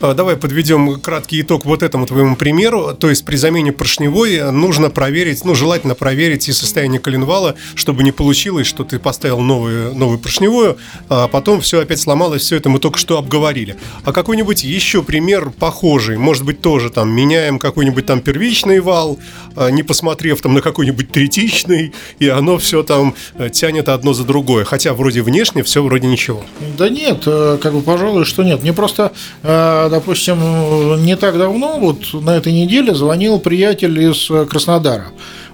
А, 0.00 0.14
Давай 0.14 0.36
подведем 0.36 1.00
краткий 1.00 1.40
итог 1.40 1.64
вот 1.64 1.82
этому 1.82 2.06
твоему 2.06 2.36
примеру. 2.36 2.94
То 2.98 3.10
есть 3.10 3.24
при 3.24 3.36
замене 3.36 3.72
поршневой 3.72 4.52
нужно 4.52 4.90
проверить, 4.90 5.44
ну, 5.44 5.54
желательно 5.54 5.94
проверить 5.94 6.48
и 6.48 6.52
состояние 6.52 7.00
коленвала, 7.00 7.54
чтобы 7.74 8.02
не 8.02 8.12
получилось, 8.12 8.66
что 8.66 8.84
ты 8.84 8.98
поставил 8.98 9.40
новую, 9.40 9.94
новую 9.94 10.18
поршневую, 10.18 10.76
а 11.08 11.28
потом 11.28 11.60
все 11.60 11.80
опять 11.80 12.00
сломалось, 12.00 12.42
все 12.42 12.56
это 12.56 12.68
мы 12.68 12.78
только 12.78 12.98
что 12.98 13.18
обговорили. 13.18 13.76
А 14.04 14.12
какой-нибудь 14.12 14.64
еще 14.64 15.02
пример 15.02 15.50
похожий, 15.50 16.16
может 16.16 16.44
быть, 16.44 16.60
тоже 16.60 16.90
там 16.90 17.10
меняем 17.10 17.58
какой-нибудь 17.58 18.06
там 18.06 18.20
первичный 18.20 18.80
вал, 18.80 19.18
а, 19.56 19.68
не 19.70 19.82
посмотрев 19.82 20.40
там 20.40 20.54
на 20.54 20.60
какой-нибудь 20.60 21.10
третичный, 21.10 21.92
и 22.18 22.28
оно 22.28 22.58
все 22.58 22.82
там 22.82 23.14
э, 23.36 23.50
тянет 23.50 23.88
одно 23.88 24.12
за 24.12 24.24
другое. 24.24 24.64
Хотя 24.64 24.94
вроде 24.94 25.22
внешне 25.22 25.62
все 25.62 25.82
вроде 25.82 26.06
ничего. 26.06 26.44
Да 26.76 26.88
нет, 26.88 27.22
э, 27.26 27.58
как 27.60 27.72
бы, 27.74 27.80
пожалуй, 27.80 28.24
что 28.24 28.42
нет. 28.42 28.62
Мне 28.62 28.72
просто, 28.72 29.12
э, 29.42 29.83
допустим, 29.88 31.04
не 31.04 31.16
так 31.16 31.38
давно, 31.38 31.78
вот 31.78 32.12
на 32.12 32.36
этой 32.36 32.52
неделе 32.52 32.94
звонил 32.94 33.38
приятель 33.38 33.98
из 34.00 34.30
Краснодара. 34.48 35.06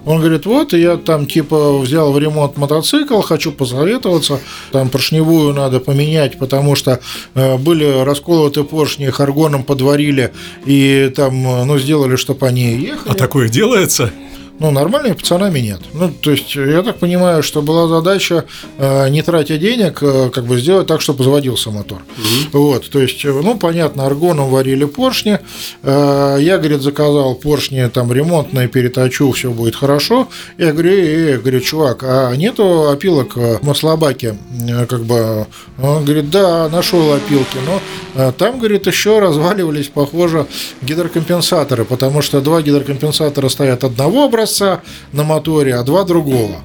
Он 0.05 0.19
говорит, 0.19 0.47
вот, 0.47 0.73
я 0.73 0.97
там 0.97 1.27
типа 1.27 1.79
взял 1.79 2.13
в 2.13 2.19
ремонт 2.19 2.57
мотоцикл, 2.57 3.21
хочу 3.21 3.53
посоветоваться, 3.53 4.41
там 4.73 4.89
поршневую 4.89 5.53
надо 5.53 5.79
поменять, 5.79 6.39
потому 6.39 6.75
что 6.75 7.01
э, 7.35 7.59
были 7.59 8.03
расколоты 8.03 8.65
поршни, 8.65 9.13
аргоном 9.21 9.63
подварили 9.63 10.33
и 10.65 11.13
там, 11.15 11.47
э, 11.47 11.65
ну, 11.65 11.79
сделали, 11.79 12.17
чтобы 12.17 12.47
они 12.47 12.77
ехали. 12.77 13.13
А 13.13 13.15
такое 13.15 13.49
делается? 13.49 14.11
Ну, 14.61 14.71
нормальными 14.71 15.15
пацанами 15.15 15.59
нет. 15.59 15.81
Ну, 15.95 16.11
то 16.11 16.31
есть, 16.33 16.55
я 16.55 16.83
так 16.83 16.99
понимаю, 16.99 17.43
что 17.43 17.63
была 17.63 17.89
задача, 17.89 18.45
э, 18.77 19.09
не 19.09 19.23
тратя 19.23 19.57
денег, 19.57 20.03
э, 20.03 20.29
как 20.31 20.45
бы 20.45 20.61
сделать 20.61 20.87
так, 20.87 21.01
чтобы 21.01 21.25
заводился 21.25 21.71
мотор. 21.71 22.03
Вот, 22.53 22.91
то 22.91 23.01
есть, 23.01 23.25
э, 23.25 23.33
ну, 23.33 23.57
понятно, 23.57 24.05
аргоном 24.05 24.51
варили 24.51 24.85
поршни. 24.85 25.39
Я, 25.83 26.59
говорит, 26.59 26.83
заказал 26.83 27.37
поршни 27.37 27.89
там 27.89 28.13
ремонтные, 28.13 28.69
переточу, 28.69 29.33
все 29.33 29.51
будет 29.51 29.77
хорошо. 29.77 30.29
Я 30.59 30.73
говорю, 30.73 30.93
э, 30.93 31.39
говорю, 31.39 31.61
чувак, 31.61 32.03
а 32.03 32.35
нету 32.37 32.91
опилок 32.91 33.37
в 33.37 33.63
маслобаке? 33.63 34.37
Как 34.91 35.05
бы, 35.05 35.47
он 35.83 36.05
говорит, 36.05 36.29
да, 36.29 36.69
нашел 36.69 37.15
опилки, 37.15 37.57
но 37.65 38.33
там, 38.33 38.59
говорит, 38.59 38.87
еще 38.87 39.21
разваливались, 39.21 39.89
похоже, 39.89 40.47
гидрокомпенсаторы, 40.83 41.87
потому 41.87 42.21
что 42.21 42.43
два 42.43 42.61
гидрокомпенсатора 42.61 43.49
стоят 43.49 43.85
одного 43.85 44.25
образца 44.25 44.50
на 45.13 45.25
моторе, 45.25 45.75
а 45.77 45.83
два 45.83 46.05
другого. 46.05 46.63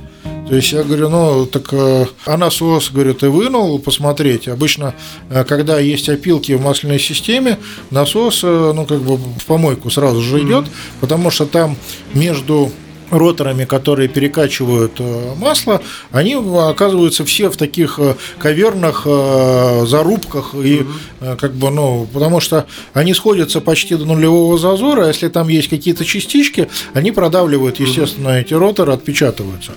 То 0.48 0.56
есть 0.56 0.72
я 0.74 0.84
говорю, 0.84 1.10
ну, 1.10 1.46
так 1.48 1.70
э, 1.72 2.06
а 2.25 2.38
насос, 2.38 2.92
говорю, 2.92 3.15
ты 3.15 3.30
вынул 3.30 3.80
посмотреть. 3.80 4.48
Обычно, 4.48 4.94
э, 5.30 5.44
когда 5.44 5.80
есть 5.80 6.08
опилки 6.08 6.51
в 6.51 6.62
масляной 6.62 7.00
системе, 7.00 7.58
насос, 7.89 8.42
э, 8.44 8.72
ну, 8.75 8.86
как 8.86 9.01
бы 9.01 9.18
в 9.18 9.46
помойку 9.48 9.89
сразу 9.89 10.22
же 10.22 10.44
идет, 10.44 10.65
потому 11.01 11.32
что 11.32 11.48
там 11.48 11.75
между 12.13 12.72
роторами, 13.12 13.66
которые 13.66 14.08
перекачивают 14.08 14.94
э, 15.00 15.34
масло, 15.38 15.82
они 16.12 16.36
оказываются 16.36 17.26
все 17.26 17.50
в 17.50 17.58
таких 17.58 18.00
э, 18.00 18.16
каверных 18.38 19.04
э, 19.06 19.86
зарубках 19.86 20.56
и 20.56 20.86
э, 21.20 21.36
как 21.40 21.54
бы, 21.54 21.70
ну, 21.70 22.08
потому 22.12 22.40
что 22.40 22.66
они 22.94 23.14
сходятся 23.14 23.62
почти 23.62 23.96
до 23.96 24.06
нулевого 24.06 24.58
зазора, 24.58 25.06
а 25.06 25.08
если 25.08 25.28
там 25.28 25.48
есть 25.48 25.70
какие-то 25.70 26.06
частички, 26.06 26.68
они 26.94 27.12
продавливают, 27.12 27.80
естественно, 27.80 28.30
эти 28.30 28.54
роторы, 28.54 28.94
отпечатываются. 28.94 29.74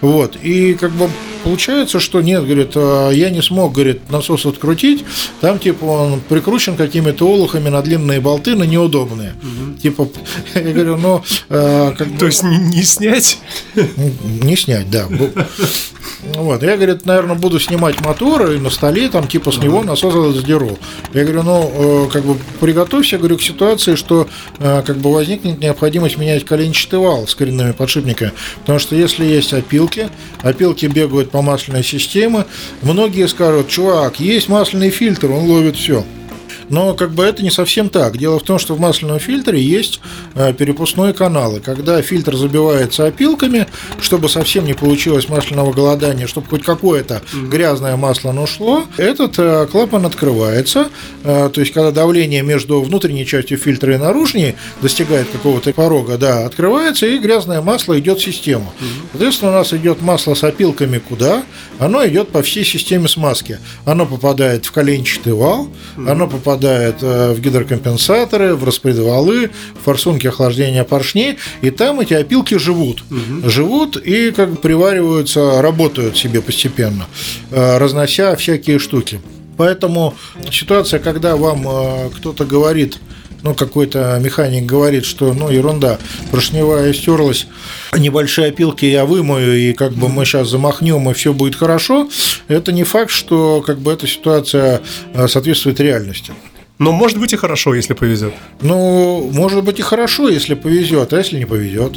Вот, 0.00 0.36
и 0.42 0.74
как 0.74 0.92
бы 0.92 1.08
получается, 1.44 2.00
что 2.00 2.20
нет, 2.20 2.44
говорит, 2.44 2.74
я 2.74 3.30
не 3.30 3.42
смог, 3.42 3.72
говорит, 3.72 4.10
насос 4.10 4.46
открутить, 4.46 5.04
там 5.40 5.58
типа 5.58 5.84
он 5.84 6.20
прикручен 6.20 6.76
какими-то 6.76 7.26
олухами 7.28 7.68
на 7.68 7.82
длинные 7.82 8.20
болты, 8.20 8.54
на 8.56 8.64
неудобные. 8.64 9.34
Типа, 9.82 10.08
я 10.54 10.72
говорю, 10.72 10.96
ну, 10.96 11.22
как 11.48 12.08
бы... 12.08 12.18
То 12.18 12.26
есть 12.26 12.42
не, 12.72 12.82
снять? 12.82 13.38
Не 13.74 14.56
снять, 14.56 14.90
да. 14.90 15.06
Вот. 16.34 16.62
Я, 16.62 16.76
говорит, 16.76 17.04
наверное, 17.04 17.36
буду 17.36 17.58
снимать 17.58 18.00
мотор 18.00 18.52
и 18.52 18.58
на 18.58 18.70
столе 18.70 19.08
там 19.08 19.26
типа 19.26 19.50
с 19.50 19.58
него 19.58 19.82
насос 19.82 20.34
задеру. 20.34 20.78
Я 21.12 21.24
говорю, 21.24 21.42
ну, 21.42 22.06
э, 22.06 22.10
как 22.12 22.24
бы 22.24 22.36
приготовься, 22.60 23.18
говорю, 23.18 23.38
к 23.38 23.42
ситуации, 23.42 23.96
что 23.96 24.28
э, 24.58 24.82
как 24.86 24.98
бы 24.98 25.12
возникнет 25.12 25.58
необходимость 25.58 26.18
менять 26.18 26.44
коленчатый 26.44 27.00
вал 27.00 27.26
с 27.26 27.34
коренными 27.34 27.72
подшипниками. 27.72 28.32
Потому 28.60 28.78
что 28.78 28.94
если 28.94 29.24
есть 29.24 29.52
опилки, 29.52 30.10
опилки 30.42 30.86
бегают 30.86 31.30
по 31.30 31.42
масляной 31.42 31.82
системе, 31.82 32.46
многие 32.82 33.26
скажут, 33.28 33.68
чувак, 33.68 34.20
есть 34.20 34.48
масляный 34.48 34.90
фильтр, 34.90 35.30
он 35.30 35.44
ловит 35.46 35.76
все. 35.76 36.04
Но 36.72 36.94
как 36.94 37.10
бы 37.10 37.22
это 37.22 37.42
не 37.42 37.50
совсем 37.50 37.90
так. 37.90 38.16
Дело 38.16 38.38
в 38.38 38.44
том, 38.44 38.58
что 38.58 38.74
в 38.74 38.80
масляном 38.80 39.18
фильтре 39.18 39.60
есть 39.60 40.00
э, 40.34 40.54
перепускной 40.54 41.12
канал. 41.12 41.58
И 41.58 41.60
когда 41.60 42.00
фильтр 42.00 42.34
забивается 42.34 43.04
опилками, 43.04 43.66
чтобы 44.00 44.30
совсем 44.30 44.64
не 44.64 44.72
получилось 44.72 45.28
масляного 45.28 45.74
голодания, 45.74 46.26
чтобы 46.26 46.46
хоть 46.48 46.62
какое-то 46.64 47.20
грязное 47.34 47.96
масло 47.96 48.30
оно 48.30 48.46
шло, 48.46 48.84
этот 48.96 49.38
э, 49.38 49.66
клапан 49.70 50.06
открывается. 50.06 50.88
Э, 51.24 51.50
То 51.52 51.60
есть, 51.60 51.74
когда 51.74 51.90
давление 51.90 52.40
между 52.40 52.80
внутренней 52.80 53.26
частью 53.26 53.58
фильтра 53.58 53.94
и 53.94 53.98
наружней 53.98 54.54
достигает 54.80 55.28
какого-то 55.28 55.74
порога, 55.74 56.16
да, 56.16 56.46
открывается, 56.46 57.06
и 57.06 57.18
грязное 57.18 57.60
масло 57.60 57.98
идет 57.98 58.18
в 58.18 58.24
систему. 58.24 58.72
Соответственно, 59.10 59.50
у 59.50 59.54
нас 59.56 59.74
идет 59.74 60.00
масло 60.00 60.32
с 60.32 60.42
опилками 60.42 60.96
куда? 60.98 61.42
Оно 61.78 62.06
идет 62.06 62.30
по 62.30 62.42
всей 62.42 62.64
системе 62.64 63.08
смазки. 63.08 63.58
Оно 63.84 64.06
попадает 64.06 64.64
в 64.64 64.72
коленчатый 64.72 65.34
вал, 65.34 65.68
оно 65.98 66.26
попадает 66.26 66.61
э, 66.68 67.32
в 67.32 67.40
гидрокомпенсаторы, 67.40 68.54
в 68.54 68.64
распредвалы, 68.64 69.50
в 69.80 69.84
форсунки 69.84 70.26
охлаждения 70.26 70.84
поршней, 70.84 71.38
и 71.60 71.70
там 71.70 72.00
эти 72.00 72.14
опилки 72.14 72.58
живут. 72.58 73.04
Живут 73.44 73.96
и 73.96 74.30
как 74.32 74.50
бы 74.50 74.56
привариваются, 74.56 75.62
работают 75.62 76.16
себе 76.16 76.40
постепенно, 76.40 77.06
э, 77.50 77.78
разнося 77.78 78.34
всякие 78.36 78.78
штуки. 78.78 79.20
Поэтому 79.56 80.14
ситуация, 80.50 81.00
когда 81.00 81.36
вам 81.36 81.66
э, 81.68 82.10
кто-то 82.16 82.44
говорит, 82.44 82.98
ну, 83.42 83.54
какой-то 83.54 84.18
механик 84.20 84.64
говорит, 84.64 85.04
что, 85.04 85.34
ну, 85.34 85.50
ерунда, 85.50 85.98
поршневая 86.30 86.92
стерлась, 86.92 87.46
небольшие 87.96 88.48
опилки 88.48 88.84
я 88.84 89.04
вымою, 89.04 89.58
и 89.58 89.72
как 89.72 89.92
бы 89.92 90.08
мы 90.08 90.24
сейчас 90.24 90.48
замахнем, 90.48 91.10
и 91.10 91.14
все 91.14 91.32
будет 91.32 91.56
хорошо, 91.56 92.08
это 92.48 92.72
не 92.72 92.84
факт, 92.84 93.10
что 93.10 93.62
как 93.66 93.78
бы 93.78 93.92
эта 93.92 94.06
ситуация 94.06 94.80
соответствует 95.26 95.80
реальности. 95.80 96.32
Но 96.82 96.90
может 96.90 97.16
быть 97.18 97.32
и 97.32 97.36
хорошо, 97.36 97.76
если 97.76 97.94
повезет. 97.94 98.34
Ну, 98.60 99.30
может 99.32 99.62
быть 99.62 99.78
и 99.78 99.82
хорошо, 99.82 100.28
если 100.28 100.54
повезет, 100.54 101.12
а 101.12 101.18
если 101.18 101.38
не 101.38 101.44
повезет. 101.44 101.92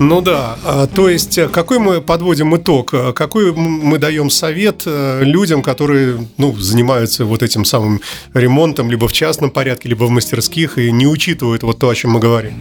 Ну 0.00 0.20
да, 0.20 0.56
а, 0.64 0.86
то 0.88 1.08
есть 1.08 1.38
э, 1.38 1.48
какой 1.48 1.78
мы 1.78 2.00
подводим 2.00 2.56
итог, 2.56 2.92
э, 2.92 3.12
какой 3.12 3.52
мы 3.52 3.98
даем 3.98 4.28
совет 4.28 4.82
э, 4.86 5.22
людям, 5.22 5.62
которые 5.62 6.26
ну, 6.36 6.54
занимаются 6.56 7.24
вот 7.24 7.44
этим 7.44 7.64
самым 7.64 8.00
ремонтом 8.32 8.90
либо 8.90 9.06
в 9.06 9.12
частном 9.12 9.50
порядке, 9.50 9.88
либо 9.88 10.04
в 10.04 10.10
мастерских 10.10 10.78
и 10.78 10.90
не 10.90 11.06
учитывают 11.06 11.62
вот 11.62 11.78
то, 11.78 11.88
о 11.88 11.94
чем 11.94 12.12
мы 12.12 12.20
говорим? 12.20 12.54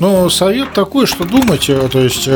Ну, 0.00 0.28
совет 0.28 0.74
такой, 0.74 1.06
что 1.06 1.24
думать, 1.24 1.66
то 1.66 1.98
есть 1.98 2.28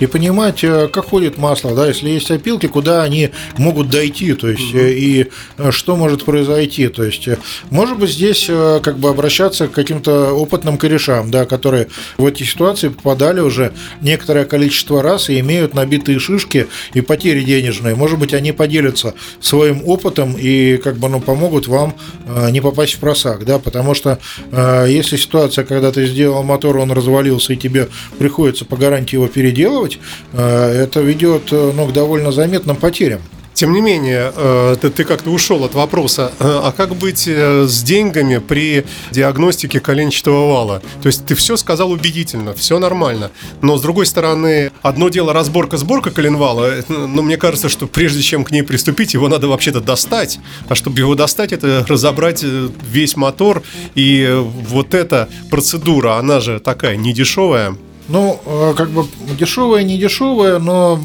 и 0.00 0.06
понимать, 0.06 0.60
как 0.60 1.06
ходит 1.06 1.38
масло, 1.38 1.74
да, 1.74 1.88
если 1.88 2.10
есть 2.10 2.30
опилки, 2.30 2.66
куда 2.66 3.02
они 3.02 3.30
могут 3.56 3.88
дойти, 3.88 4.34
то 4.34 4.48
есть 4.48 4.74
угу. 4.74 4.82
и 4.82 5.30
что 5.70 5.96
может 5.96 6.26
произойти, 6.26 6.88
то 6.88 7.02
есть 7.02 7.26
может 7.70 7.98
быть 7.98 8.10
здесь 8.10 8.50
как 8.82 8.98
бы 8.98 9.08
обращаться 9.08 9.68
к 9.68 9.72
каким-то 9.72 10.32
опытным 10.34 10.76
корешам, 10.76 11.30
да, 11.30 11.46
которые 11.46 11.88
в 12.18 12.26
эти 12.26 12.42
ситуации 12.42 12.88
попадали 12.88 13.40
уже 13.40 13.72
некоторое 14.00 14.44
количество 14.44 15.02
раз 15.02 15.28
и 15.28 15.38
имеют 15.40 15.74
набитые 15.74 16.18
шишки 16.18 16.66
и 16.94 17.00
потери 17.00 17.42
денежные. 17.42 17.94
Может 17.94 18.18
быть, 18.18 18.34
они 18.34 18.52
поделятся 18.52 19.14
своим 19.40 19.82
опытом 19.86 20.34
и 20.38 20.76
как 20.76 20.96
бы 20.96 21.08
ну, 21.08 21.20
помогут 21.20 21.68
вам 21.68 21.94
э, 22.26 22.50
не 22.50 22.60
попасть 22.60 22.94
в 22.94 22.98
просак, 22.98 23.44
да, 23.44 23.58
потому 23.58 23.94
что 23.94 24.18
э, 24.50 24.86
если 24.88 25.16
ситуация, 25.16 25.64
когда 25.64 25.92
ты 25.92 26.06
сделал 26.06 26.42
мотор, 26.42 26.78
он 26.78 26.92
развалился 26.92 27.52
и 27.52 27.56
тебе 27.56 27.88
приходится 28.18 28.64
по 28.64 28.76
гарантии 28.76 29.16
его 29.16 29.28
переделывать, 29.28 29.98
э, 30.32 30.82
это 30.82 31.00
ведет 31.00 31.50
ну, 31.50 31.86
к 31.86 31.92
довольно 31.92 32.32
заметным 32.32 32.76
потерям. 32.76 33.20
Тем 33.56 33.72
не 33.72 33.80
менее, 33.80 34.34
э, 34.36 34.76
ты, 34.82 34.90
ты 34.90 35.04
как-то 35.04 35.30
ушел 35.30 35.64
от 35.64 35.72
вопроса, 35.72 36.30
э, 36.38 36.44
а 36.44 36.72
как 36.72 36.94
быть 36.94 37.24
э, 37.26 37.64
с 37.66 37.82
деньгами 37.82 38.36
при 38.36 38.84
диагностике 39.12 39.80
коленчатого 39.80 40.52
вала? 40.52 40.82
То 41.00 41.06
есть 41.06 41.24
ты 41.24 41.34
все 41.34 41.56
сказал 41.56 41.90
убедительно, 41.90 42.52
все 42.52 42.78
нормально, 42.78 43.30
но 43.62 43.78
с 43.78 43.80
другой 43.80 44.04
стороны, 44.04 44.70
одно 44.82 45.08
дело 45.08 45.32
разборка-сборка 45.32 46.10
коленвала, 46.10 46.84
но 46.88 47.22
мне 47.22 47.38
кажется, 47.38 47.70
что 47.70 47.86
прежде 47.86 48.20
чем 48.20 48.44
к 48.44 48.50
ней 48.50 48.60
приступить, 48.60 49.14
его 49.14 49.26
надо 49.26 49.48
вообще-то 49.48 49.80
достать, 49.80 50.38
а 50.68 50.74
чтобы 50.74 50.98
его 50.98 51.14
достать, 51.14 51.52
это 51.52 51.82
разобрать 51.88 52.42
весь 52.42 53.16
мотор, 53.16 53.62
и 53.94 54.38
вот 54.38 54.92
эта 54.92 55.30
процедура, 55.50 56.18
она 56.18 56.40
же 56.40 56.60
такая 56.60 56.96
недешевая. 56.96 57.74
Ну, 58.08 58.38
как 58.76 58.90
бы 58.90 59.06
дешевая, 59.38 59.82
не 59.82 59.96
дешевая, 59.98 60.58
но 60.58 61.00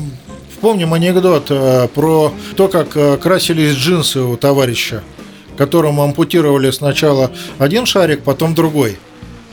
Вспомним 0.61 0.93
анекдот 0.93 1.47
э, 1.49 1.87
про 1.87 2.31
то, 2.55 2.67
как 2.67 2.95
э, 2.95 3.17
красились 3.17 3.73
джинсы 3.73 4.19
у 4.19 4.37
товарища, 4.37 5.01
которому 5.57 6.03
ампутировали 6.03 6.69
сначала 6.69 7.31
один 7.57 7.87
шарик, 7.87 8.21
потом 8.21 8.53
другой 8.53 8.99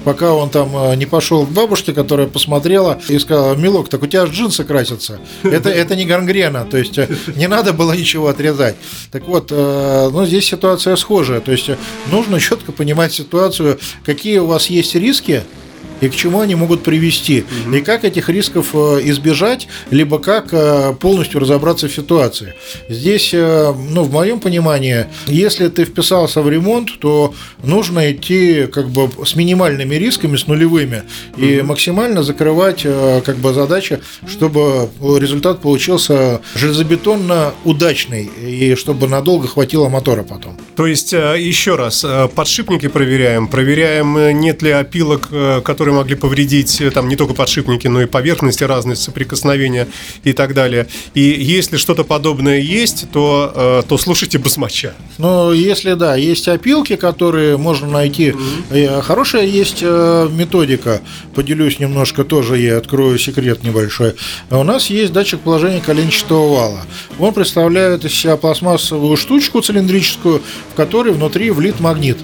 пока 0.05 0.35
он 0.35 0.51
там 0.51 0.71
э, 0.77 0.97
не 0.97 1.07
пошел 1.07 1.47
к 1.47 1.49
бабушке, 1.49 1.95
которая 1.95 2.27
посмотрела 2.27 3.01
и 3.09 3.19
сказала, 3.19 3.55
Милок, 3.55 3.89
так 3.89 4.03
у 4.03 4.07
тебя 4.07 4.25
джинсы 4.25 4.65
красятся. 4.65 5.19
Это, 5.43 5.71
это 5.71 5.97
не 5.97 6.05
гангрена, 6.05 6.67
то 6.67 6.77
есть 6.77 6.99
не 7.35 7.47
надо 7.47 7.73
было 7.73 7.95
ничего 7.95 8.29
отрезать. 8.29 8.77
Так 9.11 9.27
вот, 9.29 9.51
ну, 9.51 10.27
здесь 10.27 10.45
ситуация 10.45 10.95
схожая, 10.97 11.41
то 11.41 11.53
есть 11.53 11.71
нужно 12.13 12.39
четко 12.39 12.71
понимать 12.71 13.15
ситуацию, 13.15 13.79
какие 14.05 14.41
у 14.41 14.47
вас 14.47 14.67
есть 14.67 14.95
риски, 14.95 15.43
и 16.01 16.09
к 16.09 16.15
чему 16.15 16.41
они 16.41 16.55
могут 16.55 16.83
привести, 16.83 17.45
угу. 17.67 17.77
и 17.77 17.81
как 17.81 18.05
этих 18.05 18.29
рисков 18.29 18.69
э, 18.75 19.01
избежать, 19.05 19.69
либо 19.91 20.19
как 20.19 20.49
э, 20.53 20.95
полностью 21.01 21.41
разобраться 21.41 21.89
в 21.89 21.93
ситуации. 21.93 22.55
Здесь, 22.89 23.31
э, 23.33 23.73
ну, 23.73 24.03
в 24.03 24.13
моем 24.13 24.41
понимании, 24.41 25.07
если 25.27 25.69
ты 25.69 25.85
вписался 25.85 26.43
в 26.43 26.51
ремонт, 26.51 26.99
то 27.01 27.35
нужно 27.63 28.13
идти 28.13 28.67
как 28.67 28.89
бы 28.89 29.11
с 29.25 29.35
минимальными 29.35 29.95
рисками, 29.97 30.37
с 30.37 30.47
нулевыми, 30.47 31.03
угу. 31.33 31.43
и 31.43 31.63
максимально 31.63 32.23
закрывать 32.23 32.83
как 32.83 33.37
бы 33.37 33.53
задачи, 33.53 34.01
чтобы 34.27 34.89
результат 35.19 35.61
получился 35.61 36.41
железобетонно 36.55 37.53
удачный, 37.65 38.25
и 38.25 38.75
чтобы 38.75 39.09
надолго 39.09 39.49
хватило 39.49 39.89
мотора 39.89 40.23
потом. 40.23 40.57
То 40.77 40.87
есть, 40.87 41.13
еще 41.13 41.77
раз, 41.77 42.05
подшипники 42.35 42.89
проверяем, 42.89 43.49
проверяем, 43.49 44.39
нет 44.41 44.63
ли 44.63 44.71
опилок, 44.71 45.29
которые 45.65 45.88
которые 45.89 46.01
могли 46.03 46.17
повредить 46.17 46.81
э, 46.83 46.91
там 46.91 47.09
не 47.09 47.17
только 47.17 47.33
подшипники, 47.33 47.87
но 47.87 48.03
и 48.03 48.07
поверхности 48.07 48.63
разные 48.63 48.95
соприкосновения 48.95 49.89
и 50.23 50.35
так 50.35 50.53
далее. 50.53 50.87
И 51.15 51.21
если 51.21 51.79
что-то 51.79 52.05
подобное 52.05 52.61
есть, 52.61 53.07
то, 53.11 53.51
э, 53.55 53.83
то 53.89 53.97
слушайте 53.97 54.39
басмача. 54.39 54.93
Ну, 55.17 55.53
если 55.53 55.95
да, 55.95 56.15
есть 56.15 56.47
опилки, 56.47 56.97
которые 56.97 57.57
можно 57.57 57.89
найти. 57.89 58.35
Mm-hmm. 58.71 59.03
Хорошая 59.03 59.47
есть 59.47 59.83
методика. 59.83 61.01
Поделюсь 61.35 61.79
немножко 61.79 62.25
тоже, 62.25 62.59
я 62.59 62.77
открою 62.77 63.19
секрет 63.19 63.63
небольшой. 63.63 64.15
У 64.51 64.63
нас 64.63 64.91
есть 64.91 65.13
датчик 65.13 65.41
положения 65.41 65.81
коленчатого 65.81 66.55
вала. 66.55 66.81
Он 67.19 67.33
представляет 67.33 68.05
из 68.05 68.13
себя 68.13 68.37
пластмассовую 68.37 69.17
штучку 69.17 69.63
цилиндрическую, 69.63 70.43
в 70.73 70.75
которой 70.75 71.15
внутри 71.15 71.51
влит 71.51 71.81
магнит. 71.81 72.19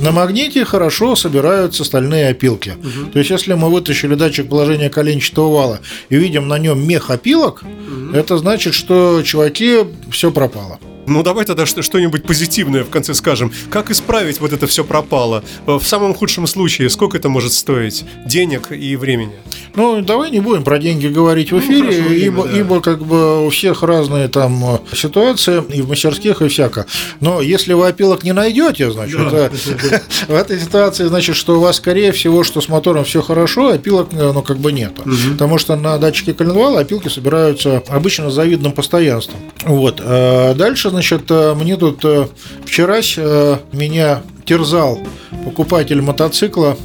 На 0.00 0.12
магните 0.12 0.64
хорошо 0.64 1.14
собираются 1.14 1.84
стальные 1.84 2.30
опилки. 2.30 2.70
Угу. 2.70 3.10
То 3.12 3.18
есть, 3.18 3.30
если 3.30 3.54
мы 3.54 3.70
вытащили 3.70 4.14
датчик 4.14 4.48
положения 4.48 4.88
коленчатого 4.88 5.52
вала 5.54 5.80
и 6.08 6.16
видим 6.16 6.48
на 6.48 6.58
нем 6.58 6.86
мех 6.86 7.10
опилок, 7.10 7.62
угу. 7.62 8.16
это 8.16 8.38
значит, 8.38 8.74
что 8.74 9.22
чуваки 9.22 9.80
все 10.10 10.30
пропало. 10.30 10.78
Ну, 11.10 11.24
давай 11.24 11.44
тогда 11.44 11.66
что-нибудь 11.66 12.22
позитивное 12.22 12.84
в 12.84 12.88
конце 12.88 13.14
скажем. 13.14 13.52
Как 13.68 13.90
исправить 13.90 14.38
вот 14.38 14.52
это 14.52 14.68
все 14.68 14.84
пропало? 14.84 15.42
В 15.66 15.82
самом 15.82 16.14
худшем 16.14 16.46
случае, 16.46 16.88
сколько 16.88 17.16
это 17.16 17.28
может 17.28 17.52
стоить? 17.52 18.04
Денег 18.26 18.70
и 18.70 18.94
времени? 18.94 19.32
Ну, 19.74 20.00
давай 20.02 20.30
не 20.30 20.40
будем 20.40 20.62
про 20.62 20.78
деньги 20.78 21.08
говорить 21.08 21.50
в 21.50 21.54
ну, 21.54 21.60
эфире, 21.60 21.82
ну, 21.82 22.02
хорошо, 22.02 22.14
ибо, 22.14 22.44
да. 22.44 22.58
ибо 22.58 22.80
как 22.80 23.04
бы 23.04 23.46
у 23.46 23.50
всех 23.50 23.82
разные 23.82 24.28
там 24.28 24.64
э, 24.64 24.96
ситуации, 24.96 25.62
и 25.72 25.82
в 25.82 25.88
мастерских, 25.88 26.42
и 26.42 26.48
всяко. 26.48 26.86
Но 27.20 27.40
если 27.40 27.72
вы 27.72 27.88
опилок 27.88 28.24
не 28.24 28.32
найдете, 28.32 28.90
значит, 28.90 29.18
да. 29.30 29.50
в 30.28 30.34
этой 30.34 30.60
ситуации, 30.60 31.06
значит, 31.06 31.36
что 31.36 31.58
у 31.58 31.60
вас, 31.60 31.76
скорее 31.76 32.12
всего, 32.12 32.44
что 32.44 32.60
с 32.60 32.68
мотором 32.68 33.04
все 33.04 33.22
хорошо, 33.22 33.68
а 33.68 33.74
опилок, 33.74 34.08
э, 34.12 34.32
ну, 34.32 34.42
как 34.42 34.58
бы 34.58 34.72
нету. 34.72 35.02
Угу. 35.02 35.32
Потому 35.32 35.58
что 35.58 35.76
на 35.76 35.98
датчике 35.98 36.34
коленвала 36.34 36.80
опилки 36.80 37.08
собираются 37.08 37.82
обычно 37.88 38.30
с 38.30 38.34
завидным 38.34 38.72
постоянством. 38.72 39.40
Вот. 39.64 40.00
А 40.00 40.54
дальше, 40.54 40.90
значит, 40.90 40.99
Значит, 41.00 41.30
э, 41.30 41.54
мне 41.54 41.78
тут 41.78 42.04
э, 42.04 42.28
вчера 42.66 42.98
э, 42.98 43.56
меня 43.72 44.20
терзал 44.44 44.98
покупатель 45.46 46.02
мотоцикла 46.02 46.76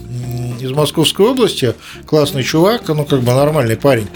из 0.62 0.72
Московской 0.72 1.26
области, 1.26 1.76
классный 2.06 2.42
чувак, 2.42 2.88
ну 2.88 3.04
как 3.04 3.20
бы 3.20 3.34
нормальный 3.34 3.76
парень. 3.76 4.08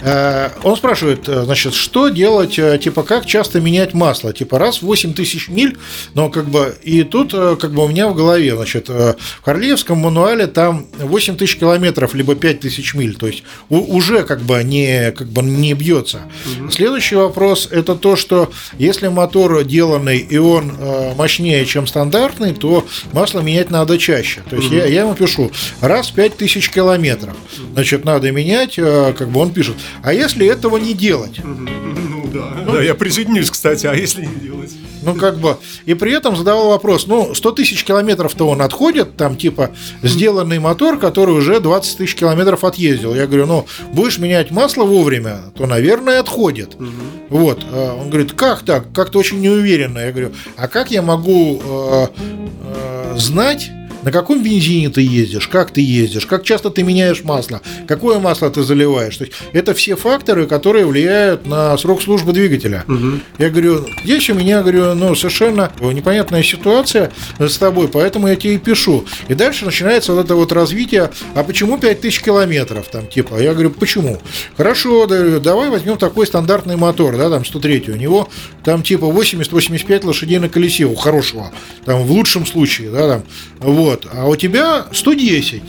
Э, 0.00 0.50
он 0.62 0.76
спрашивает, 0.76 1.28
э, 1.28 1.44
значит, 1.44 1.74
что 1.74 2.08
делать, 2.08 2.58
э, 2.58 2.78
типа, 2.78 3.02
как 3.02 3.26
часто 3.26 3.60
менять 3.60 3.94
масло? 3.94 4.32
Типа, 4.32 4.58
раз 4.58 4.78
в 4.78 4.82
8 4.82 5.12
тысяч 5.12 5.48
миль, 5.48 5.76
но 6.14 6.30
как 6.30 6.48
бы, 6.48 6.76
и 6.82 7.02
тут 7.02 7.32
как 7.32 7.72
бы 7.72 7.84
у 7.84 7.88
меня 7.88 8.08
в 8.08 8.14
голове, 8.14 8.54
значит, 8.54 8.88
в 8.88 9.16
Харлеевском 9.42 9.98
мануале 9.98 10.46
там 10.46 10.86
8 10.98 11.36
тысяч 11.36 11.56
километров, 11.56 12.14
либо 12.14 12.34
5 12.34 12.60
тысяч 12.60 12.94
миль, 12.94 13.16
то 13.16 13.26
есть 13.26 13.42
уже 13.68 14.22
как 14.22 14.42
бы 14.42 14.62
не, 14.62 15.12
как 15.12 15.28
бы 15.28 15.42
не 15.42 15.74
бьется. 15.74 16.22
Угу. 16.60 16.70
Следующий 16.70 17.16
вопрос, 17.16 17.68
это 17.70 17.94
то, 17.94 18.16
что 18.16 18.50
если 18.78 19.08
мотор 19.08 19.64
деланный 19.64 20.18
и 20.18 20.38
он 20.38 20.72
мощнее, 21.16 21.64
чем 21.66 21.86
стандартный, 21.86 22.54
то 22.54 22.86
масло 23.12 23.40
менять 23.40 23.70
надо 23.70 23.98
чаще. 23.98 24.42
То 24.48 24.56
есть 24.56 24.68
угу. 24.68 24.76
я, 24.76 24.86
я 24.86 25.00
ему 25.02 25.14
пишу, 25.14 25.50
раз 25.80 26.08
в 26.08 26.14
5 26.14 26.36
тысяч 26.36 26.70
километров, 26.70 27.36
значит, 27.72 28.04
надо 28.04 28.30
менять, 28.30 28.76
как 28.76 29.28
бы 29.28 29.40
он 29.40 29.52
пишет, 29.52 29.76
а 30.02 30.12
если 30.12 30.46
этого 30.46 30.76
не 30.76 30.94
делать? 30.94 31.40
Ну 31.42 32.28
да, 32.32 32.52
ну, 32.64 32.72
да, 32.72 32.82
я 32.82 32.94
присоединюсь, 32.94 33.50
кстати, 33.50 33.86
а 33.86 33.94
если 33.94 34.24
не 34.24 34.34
делать? 34.34 34.72
Ну, 35.02 35.14
как 35.14 35.38
бы, 35.38 35.56
и 35.86 35.94
при 35.94 36.12
этом 36.12 36.36
задавал 36.36 36.68
вопрос, 36.68 37.06
ну, 37.06 37.34
100 37.34 37.52
тысяч 37.52 37.84
километров-то 37.84 38.48
он 38.48 38.62
отходит, 38.62 39.16
там, 39.16 39.36
типа, 39.36 39.70
сделанный 40.02 40.58
мотор, 40.58 40.98
который 40.98 41.34
уже 41.34 41.60
20 41.60 41.98
тысяч 41.98 42.14
километров 42.14 42.64
отъездил. 42.64 43.14
Я 43.14 43.26
говорю, 43.26 43.46
ну, 43.46 43.66
будешь 43.92 44.18
менять 44.18 44.50
масло 44.50 44.84
вовремя, 44.84 45.40
то, 45.56 45.66
наверное, 45.66 46.20
отходит. 46.20 46.74
Угу. 46.74 46.86
Вот. 47.30 47.64
А 47.72 47.94
он 47.94 48.10
говорит, 48.10 48.32
как 48.32 48.62
так? 48.62 48.92
Как-то 48.92 49.18
очень 49.18 49.40
неуверенно. 49.40 49.98
Я 49.98 50.10
говорю, 50.10 50.32
а 50.56 50.68
как 50.68 50.90
я 50.90 51.02
могу 51.02 51.62
э, 51.62 52.06
э, 52.16 53.14
знать, 53.16 53.70
на 54.02 54.12
каком 54.12 54.42
бензине 54.42 54.90
ты 54.90 55.02
ездишь, 55.02 55.48
как 55.48 55.70
ты 55.70 55.80
ездишь, 55.80 56.26
как 56.26 56.44
часто 56.44 56.70
ты 56.70 56.82
меняешь 56.82 57.24
масло, 57.24 57.60
какое 57.86 58.18
масло 58.18 58.50
ты 58.50 58.62
заливаешь. 58.62 59.16
То 59.16 59.24
есть 59.24 59.36
это 59.52 59.74
все 59.74 59.96
факторы, 59.96 60.46
которые 60.46 60.86
влияют 60.86 61.46
на 61.46 61.76
срок 61.78 62.02
службы 62.02 62.32
двигателя. 62.32 62.84
Угу. 62.86 63.20
Я 63.38 63.50
говорю, 63.50 63.86
здесь 64.04 64.30
у 64.30 64.34
меня, 64.34 64.62
говорю, 64.62 64.94
ну, 64.94 65.14
совершенно 65.14 65.72
непонятная 65.80 66.42
ситуация 66.42 67.10
с 67.38 67.58
тобой, 67.58 67.88
поэтому 67.88 68.28
я 68.28 68.36
тебе 68.36 68.54
и 68.54 68.58
пишу. 68.58 69.04
И 69.28 69.34
дальше 69.34 69.64
начинается 69.64 70.12
вот 70.12 70.24
это 70.24 70.34
вот 70.34 70.52
развитие, 70.52 71.10
а 71.34 71.42
почему 71.42 71.78
5000 71.78 72.22
километров, 72.22 72.88
там, 72.88 73.06
типа, 73.06 73.40
я 73.40 73.52
говорю, 73.52 73.70
почему? 73.70 74.18
Хорошо, 74.56 75.06
давай 75.06 75.70
возьмем 75.70 75.98
такой 75.98 76.26
стандартный 76.26 76.76
мотор, 76.76 77.16
да, 77.16 77.30
там, 77.30 77.44
103 77.44 77.84
у 77.88 77.96
него, 77.96 78.28
там, 78.64 78.82
типа, 78.82 79.04
80-85 79.06 80.06
лошадей 80.06 80.38
на 80.38 80.48
колесе 80.48 80.84
у 80.84 80.94
хорошего, 80.94 81.50
там, 81.84 82.02
в 82.02 82.10
лучшем 82.10 82.46
случае, 82.46 82.90
да, 82.90 83.08
там, 83.08 83.22
вот, 83.60 83.87
вот. 83.88 84.06
А 84.12 84.26
у 84.26 84.36
тебя 84.36 84.86
110. 84.92 85.62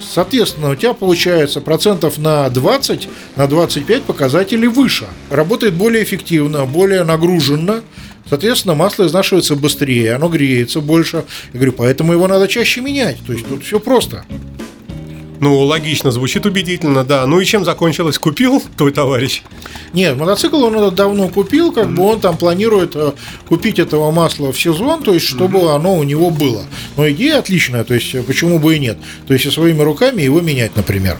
Соответственно, 0.00 0.70
у 0.70 0.76
тебя 0.76 0.94
получается 0.94 1.60
процентов 1.60 2.16
на 2.18 2.48
20, 2.48 3.08
на 3.36 3.46
25 3.46 4.02
показателей 4.04 4.68
выше. 4.68 5.06
Работает 5.30 5.74
более 5.74 6.02
эффективно, 6.02 6.64
более 6.64 7.04
нагруженно. 7.04 7.82
Соответственно, 8.28 8.74
масло 8.74 9.06
изнашивается 9.06 9.54
быстрее, 9.54 10.14
оно 10.14 10.28
греется 10.28 10.80
больше. 10.80 11.24
Я 11.52 11.58
говорю, 11.58 11.72
поэтому 11.72 12.12
его 12.12 12.26
надо 12.26 12.48
чаще 12.48 12.80
менять. 12.80 13.18
То 13.26 13.32
есть 13.32 13.46
тут 13.46 13.64
все 13.64 13.78
просто. 13.80 14.24
Ну, 15.40 15.58
логично, 15.60 16.10
звучит 16.10 16.46
убедительно, 16.46 17.04
да. 17.04 17.26
Ну 17.26 17.40
и 17.40 17.44
чем 17.44 17.64
закончилось? 17.64 18.18
Купил 18.18 18.62
твой 18.76 18.92
товарищ? 18.92 19.42
Нет, 19.92 20.16
мотоцикл 20.16 20.62
он 20.64 20.94
давно 20.94 21.28
купил, 21.28 21.72
как 21.72 21.92
бы 21.92 22.04
он 22.04 22.20
там 22.20 22.36
планирует 22.36 22.96
э, 22.96 23.12
купить 23.48 23.78
этого 23.78 24.10
масла 24.10 24.52
в 24.52 24.60
сезон, 24.60 25.02
то 25.02 25.12
есть 25.12 25.26
чтобы 25.26 25.72
оно 25.72 25.96
у 25.96 26.02
него 26.02 26.30
было. 26.30 26.64
Но 26.96 27.08
идея 27.10 27.38
отличная, 27.38 27.84
то 27.84 27.94
есть 27.94 28.14
э, 28.14 28.22
почему 28.22 28.58
бы 28.58 28.76
и 28.76 28.78
нет. 28.78 28.98
То 29.26 29.34
есть 29.34 29.46
и 29.46 29.50
своими 29.50 29.82
руками 29.82 30.22
его 30.22 30.40
менять, 30.40 30.76
например. 30.76 31.18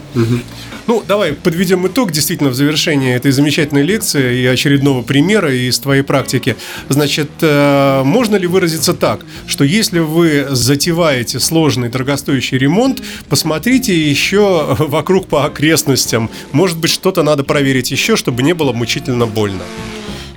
Ну, 0.87 1.03
давай 1.07 1.33
подведем 1.33 1.87
итог 1.87 2.11
действительно 2.11 2.51
в 2.51 2.55
завершении 2.55 3.15
этой 3.15 3.31
замечательной 3.31 3.81
лекции 3.81 4.41
и 4.41 4.45
очередного 4.45 5.01
примера 5.01 5.51
из 5.51 5.79
твоей 5.79 6.03
практики. 6.03 6.55
Значит, 6.89 7.29
э, 7.41 8.03
можно 8.03 8.35
ли 8.35 8.45
выразиться 8.45 8.93
так, 8.93 9.25
что 9.47 9.63
если 9.63 9.99
вы 9.99 10.45
затеваете 10.51 11.39
сложный 11.39 11.89
дорогостоящий 11.89 12.59
ремонт, 12.59 13.01
посмотрите 13.29 13.97
еще 13.97 14.75
вокруг 14.77 15.27
по 15.27 15.45
окрестностям. 15.45 16.29
Может 16.51 16.77
быть, 16.77 16.91
что-то 16.91 17.23
надо 17.23 17.43
проверить 17.43 17.89
еще, 17.89 18.15
чтобы 18.15 18.43
не 18.43 18.53
было 18.53 18.71
мучительно 18.71 19.25
больно. 19.25 19.63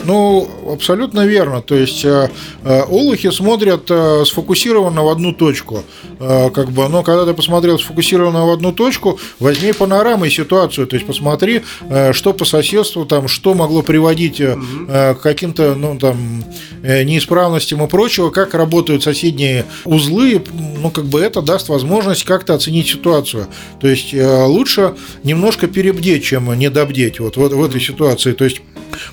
Ну, 0.09 0.49
абсолютно 0.73 1.27
верно. 1.27 1.61
То 1.61 1.75
есть 1.75 2.03
э, 2.03 2.31
э, 2.65 2.83
олухи 2.85 3.31
смотрят 3.31 3.91
э, 3.91 4.25
сфокусированно 4.25 5.05
в 5.05 5.09
одну 5.09 5.35
точку. 5.35 5.85
Как 6.19 6.71
бы, 6.73 6.89
но 6.89 7.05
когда 7.05 7.27
ты 7.27 7.33
посмотрел 7.33 7.79
сфокусированно 7.79 8.45
в 8.47 8.51
одну 8.51 8.73
точку, 8.73 9.21
возьми 9.39 9.73
панорамой 9.73 10.31
ситуацию. 10.31 10.89
То 10.89 10.97
есть 10.97 11.07
посмотри, 11.07 11.63
что 12.11 12.33
по 12.33 12.45
соседству, 12.45 13.05
там, 13.05 13.29
что 13.29 13.55
могло 13.55 13.83
приводить 13.83 14.43
к 14.43 15.19
каким-то 15.23 15.77
ну, 15.77 15.97
там, 15.97 16.43
неисправностям 16.83 17.85
и 17.85 17.87
прочего, 17.87 18.31
как 18.31 18.55
работают 18.55 19.05
соседние 19.05 19.65
узлы. 19.85 20.43
Ну, 20.83 20.91
как 20.91 21.05
бы 21.05 21.21
это 21.21 21.41
даст 21.41 21.69
возможность 21.69 22.25
как-то 22.25 22.55
оценить 22.55 22.89
ситуацию. 22.89 23.47
То 23.81 23.87
есть 23.87 24.13
лучше 24.13 24.95
немножко 25.23 25.69
перебдеть, 25.69 26.25
чем 26.25 26.53
недобдеть 26.59 27.21
вот, 27.21 27.37
вот 27.37 27.53
в 27.53 27.65
этой 27.65 27.81
ситуации. 27.81 28.33
То 28.33 28.45
есть 28.45 28.61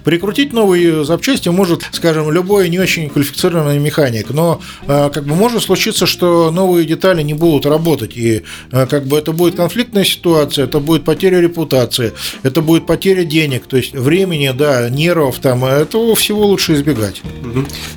Прикрутить 0.04 0.54
новые 0.54 1.06
запчасти 1.06 1.50
может, 1.50 1.84
скажем, 1.92 2.32
любой 2.32 2.70
не 2.70 2.80
очень 2.80 3.10
квалифицированный 3.10 3.80
механик, 3.80 4.30
но 4.30 4.62
э, 4.88 5.10
как 5.14 5.26
бы 5.26 5.36
может 5.36 5.64
случиться, 5.64 6.06
что 6.06 6.52
новые 6.52 6.86
детали 6.86 7.22
не 7.22 7.34
будут 7.34 7.66
работать, 7.66 8.16
и 8.16 8.44
э, 8.72 8.86
как 8.88 9.06
бы 9.06 9.18
это 9.18 9.32
будет 9.32 9.56
конфликтная 9.56 10.04
ситуация, 10.06 10.66
это 10.66 10.80
будет 10.80 11.04
потеря 11.04 11.40
репутации, 11.42 12.14
это 12.44 12.62
будет 12.62 12.86
потеря 12.86 13.24
денег, 13.24 13.66
то 13.68 13.78
есть 13.78 13.94
времени, 13.94 14.52
да, 14.56 14.90
нервов, 14.90 15.40
там, 15.40 15.66
этого 15.66 16.16
всего 16.16 16.46
лучше 16.46 16.74
избегать. 16.74 17.22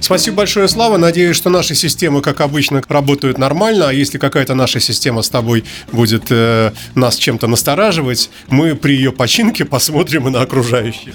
Спасибо 0.01 0.39
большое, 0.39 0.69
Слава. 0.69 0.97
Надеюсь, 0.97 1.37
что 1.37 1.51
наши 1.51 1.75
системы, 1.75 2.21
как 2.21 2.41
обычно, 2.41 2.83
работают 2.89 3.39
нормально. 3.39 3.89
А 3.89 3.93
если 3.93 4.19
какая-то 4.19 4.55
наша 4.55 4.81
система 4.81 5.23
с 5.23 5.29
тобой 5.29 5.65
будет 5.93 6.27
э, 6.31 6.73
нас 6.95 7.17
чем-то 7.17 7.47
настораживать, 7.47 8.31
мы 8.49 8.75
при 8.75 8.95
ее 8.95 9.13
починке 9.13 9.65
посмотрим 9.65 10.29
и 10.29 10.31
на 10.31 10.43
окружающих. 10.43 11.15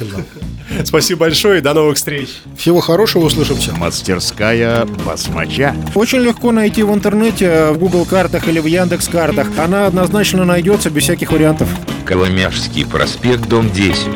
Обязательно. 0.00 0.84
Спасибо 0.84 1.20
большое 1.20 1.58
и 1.58 1.62
до 1.62 1.74
новых 1.74 1.96
встреч. 1.96 2.28
Всего 2.56 2.80
хорошего, 2.80 3.24
услышимся. 3.24 3.72
Мастерская 3.74 4.84
басмача. 4.84 5.74
Очень 5.94 6.20
легко 6.20 6.52
найти 6.52 6.82
в 6.82 6.92
интернете, 6.92 7.70
в 7.70 7.78
Google 7.78 8.04
картах 8.04 8.48
или 8.48 8.58
в 8.58 8.66
Яндекс 8.66 9.08
картах. 9.08 9.48
Она 9.58 9.86
однозначно 9.86 10.44
найдется 10.44 10.90
без 10.90 11.04
всяких 11.04 11.32
вариантов. 11.32 11.68
Коломяжский 12.04 12.84
проспект, 12.84 13.48
дом 13.48 13.70
10. 13.70 14.08